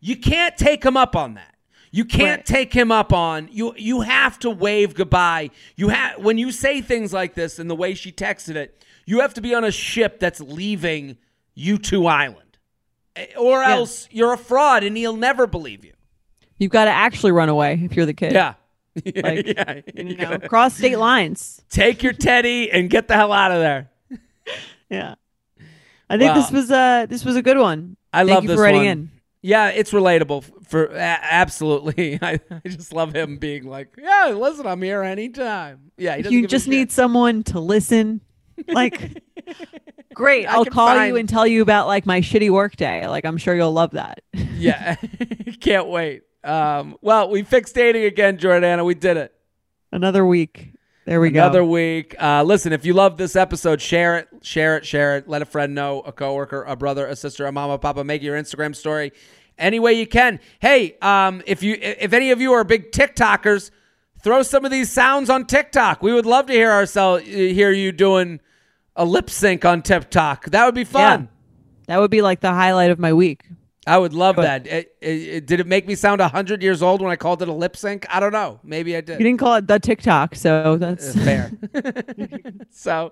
You 0.00 0.16
can't 0.16 0.56
take 0.56 0.84
him 0.84 0.96
up 0.96 1.14
on 1.16 1.34
that. 1.34 1.54
You 1.92 2.04
can't 2.04 2.38
Right. 2.40 2.46
take 2.46 2.72
him 2.72 2.90
up 2.90 3.12
on 3.12 3.48
you 3.52 3.74
you 3.76 4.00
have 4.00 4.38
to 4.40 4.50
wave 4.50 4.94
goodbye. 4.94 5.50
You 5.76 5.88
have 5.90 6.18
when 6.18 6.38
you 6.38 6.50
say 6.50 6.80
things 6.80 7.12
like 7.12 7.34
this 7.34 7.58
and 7.58 7.70
the 7.70 7.76
way 7.76 7.94
she 7.94 8.10
texted 8.12 8.56
it 8.56 8.84
you 9.06 9.20
have 9.20 9.34
to 9.34 9.40
be 9.40 9.54
on 9.54 9.64
a 9.64 9.70
ship 9.72 10.18
that's 10.20 10.40
leaving 10.40 11.16
u2 11.56 12.06
island. 12.08 12.58
Eh, 13.16 13.26
or 13.38 13.62
else 13.62 14.08
you're 14.10 14.32
a 14.32 14.38
fraud 14.38 14.82
and 14.84 14.96
he'll 14.96 15.16
never 15.16 15.46
believe 15.46 15.84
you. 15.84 15.92
You've 16.62 16.70
got 16.72 16.84
to 16.84 16.90
actually 16.92 17.32
run 17.32 17.48
away 17.48 17.80
if 17.84 17.96
you're 17.96 18.06
the 18.06 18.14
kid. 18.14 18.32
Yeah. 18.32 18.54
Like, 18.94 19.46
yeah. 19.46 19.80
You 19.94 20.16
know, 20.16 20.38
cross 20.38 20.76
state 20.76 20.96
lines. 20.96 21.62
Take 21.70 22.02
your 22.02 22.12
teddy 22.12 22.70
and 22.70 22.88
get 22.90 23.08
the 23.08 23.14
hell 23.14 23.32
out 23.32 23.50
of 23.50 23.58
there. 23.58 23.90
Yeah. 24.90 25.14
I 26.10 26.18
think 26.18 26.34
this 26.34 26.50
was 26.50 26.70
uh 26.70 27.06
this 27.08 27.24
was 27.24 27.36
a 27.36 27.42
good 27.42 27.56
one. 27.56 27.96
I 28.12 28.18
Thank 28.18 28.30
love 28.34 28.42
you 28.44 28.48
this 28.48 28.56
for 28.56 28.62
writing 28.62 28.80
one. 28.80 28.86
in. 28.88 29.10
Yeah, 29.40 29.68
it's 29.70 29.92
relatable 29.92 30.44
for 30.66 30.84
a- 30.86 30.98
absolutely. 31.00 32.18
I, 32.22 32.38
I 32.50 32.68
just 32.68 32.92
love 32.92 33.14
him 33.16 33.38
being 33.38 33.64
like, 33.64 33.94
"Yeah, 33.98 34.34
listen, 34.36 34.66
I'm 34.66 34.82
here 34.82 35.02
anytime." 35.02 35.90
Yeah, 35.96 36.16
he 36.18 36.28
You 36.28 36.44
a 36.44 36.46
just 36.46 36.68
need 36.68 36.92
someone 36.92 37.42
to 37.44 37.58
listen. 37.60 38.20
Like 38.68 39.22
great. 40.14 40.46
I 40.46 40.52
I'll 40.52 40.64
call 40.66 40.88
find- 40.88 41.08
you 41.08 41.16
and 41.16 41.26
tell 41.28 41.46
you 41.46 41.62
about 41.62 41.86
like 41.86 42.04
my 42.04 42.20
shitty 42.20 42.50
work 42.50 42.76
day. 42.76 43.06
Like 43.08 43.24
I'm 43.24 43.38
sure 43.38 43.54
you'll 43.54 43.72
love 43.72 43.92
that. 43.92 44.20
Yeah, 44.34 44.96
can't 45.62 45.88
wait. 45.88 46.22
Um, 46.44 46.96
well, 47.00 47.30
we 47.30 47.42
fixed 47.42 47.74
dating 47.74 48.04
again, 48.04 48.38
Jordana. 48.38 48.84
We 48.84 48.94
did 48.94 49.16
it. 49.16 49.34
Another 49.90 50.24
week. 50.24 50.72
There 51.04 51.20
we 51.20 51.28
Another 51.28 51.40
go. 51.40 51.44
Another 51.44 51.64
week. 51.64 52.14
Uh, 52.20 52.42
listen, 52.44 52.72
if 52.72 52.84
you 52.84 52.94
love 52.94 53.16
this 53.16 53.34
episode, 53.36 53.80
share 53.80 54.18
it, 54.18 54.28
share 54.42 54.76
it, 54.76 54.86
share 54.86 55.16
it. 55.16 55.28
Let 55.28 55.42
a 55.42 55.44
friend 55.44 55.74
know, 55.74 56.00
a 56.00 56.12
coworker, 56.12 56.62
a 56.62 56.76
brother, 56.76 57.06
a 57.06 57.16
sister, 57.16 57.46
a 57.46 57.52
mama, 57.52 57.78
papa. 57.78 58.04
Make 58.04 58.22
your 58.22 58.40
Instagram 58.40 58.74
story 58.74 59.12
any 59.58 59.80
way 59.80 59.94
you 59.94 60.06
can. 60.06 60.40
Hey, 60.60 60.96
um, 61.02 61.42
if 61.46 61.62
you, 61.62 61.76
if 61.80 62.12
any 62.12 62.30
of 62.30 62.40
you 62.40 62.52
are 62.52 62.64
big 62.64 62.92
TikTokers, 62.92 63.70
throw 64.22 64.42
some 64.42 64.64
of 64.64 64.70
these 64.70 64.90
sounds 64.90 65.28
on 65.28 65.46
TikTok. 65.46 66.02
We 66.02 66.12
would 66.12 66.26
love 66.26 66.46
to 66.46 66.52
hear 66.52 66.70
ourselves, 66.70 67.24
hear 67.24 67.70
you 67.72 67.92
doing 67.92 68.40
a 68.94 69.04
lip 69.04 69.28
sync 69.28 69.64
on 69.64 69.82
TikTok. 69.82 70.46
That 70.46 70.64
would 70.66 70.74
be 70.74 70.84
fun. 70.84 71.28
That 71.86 71.98
would 71.98 72.10
be 72.10 72.22
like 72.22 72.40
the 72.40 72.52
highlight 72.52 72.90
of 72.90 72.98
my 72.98 73.12
week. 73.12 73.44
I 73.86 73.98
would 73.98 74.14
love 74.14 74.36
that. 74.36 74.66
It- 74.66 74.94
it- 75.00 75.06
it- 75.08 75.46
did 75.46 75.58
it 75.60 75.66
make 75.66 75.86
me 75.88 75.94
sound 75.96 76.20
100 76.20 76.62
years 76.62 76.82
old 76.82 77.02
when 77.02 77.10
I 77.10 77.16
called 77.16 77.42
it 77.42 77.48
a 77.48 77.52
lip 77.52 77.76
sync? 77.76 78.06
I 78.08 78.20
don't 78.20 78.32
know. 78.32 78.60
Maybe 78.62 78.96
I 78.96 79.00
did. 79.00 79.18
You 79.18 79.24
didn't 79.24 79.40
call 79.40 79.56
it 79.56 79.66
the 79.66 79.78
TikTok, 79.80 80.34
so 80.36 80.76
that's 80.76 81.14
fair. 81.24 81.50
so 82.70 83.10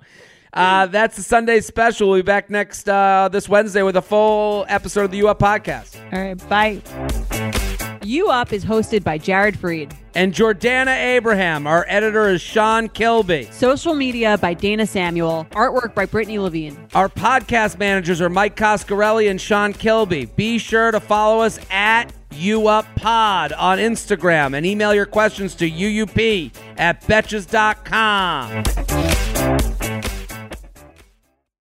uh, 0.53 0.87
that's 0.87 1.17
the 1.17 1.23
Sunday 1.23 1.61
special. 1.61 2.11
We'll 2.11 2.19
be 2.19 2.23
back 2.23 2.51
next 2.51 2.89
uh, 2.89 3.29
this 3.33 3.49
Wednesday 3.49 3.83
with 3.83 3.97
a 3.97 4.03
full 4.03 4.65
episode 4.69 5.05
of 5.05 5.11
the 5.11 5.19
U 5.19 5.29
Up 5.29 5.39
podcast. 5.41 5.97
all 6.13 6.21
right. 6.21 6.49
Bye. 6.49 7.67
You 8.03 8.29
Up 8.29 8.53
is 8.53 8.65
hosted 8.65 9.05
by 9.05 9.19
Jared 9.19 9.57
Freid. 9.57 9.93
And 10.15 10.33
Jordana 10.33 10.97
Abraham, 10.97 11.67
our 11.67 11.85
editor 11.87 12.29
is 12.31 12.41
Sean 12.41 12.89
Kilby. 12.89 13.49
Social 13.53 13.95
media 13.95 14.39
by 14.39 14.55
Dana 14.55 14.87
Samuel. 14.87 15.47
Artwork 15.51 15.95
by 15.95 16.07
Brittany 16.07 16.39
Levine. 16.39 16.79
Our 16.95 17.11
podcast 17.11 17.79
managers 17.79 18.21
are 18.21 18.31
Mike 18.31 18.57
Coscarelli 18.57 19.31
and 19.31 19.41
Sean 19.41 19.73
Kilby. 19.73 20.25
Be 20.25 20.59
sure 20.59 20.91
to 20.91 20.99
follow 20.99 21.43
us 21.43 21.61
at 21.71 22.13
UUpPod 22.31 23.53
on 23.59 23.79
Instagram 23.79 24.57
and 24.57 24.65
email 24.65 24.95
your 24.95 25.07
questions 25.07 25.55
to 25.57 25.71
UUP 25.71 26.53
at 26.79 27.03
betches.com. 27.03 28.65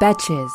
Betches. 0.00 0.52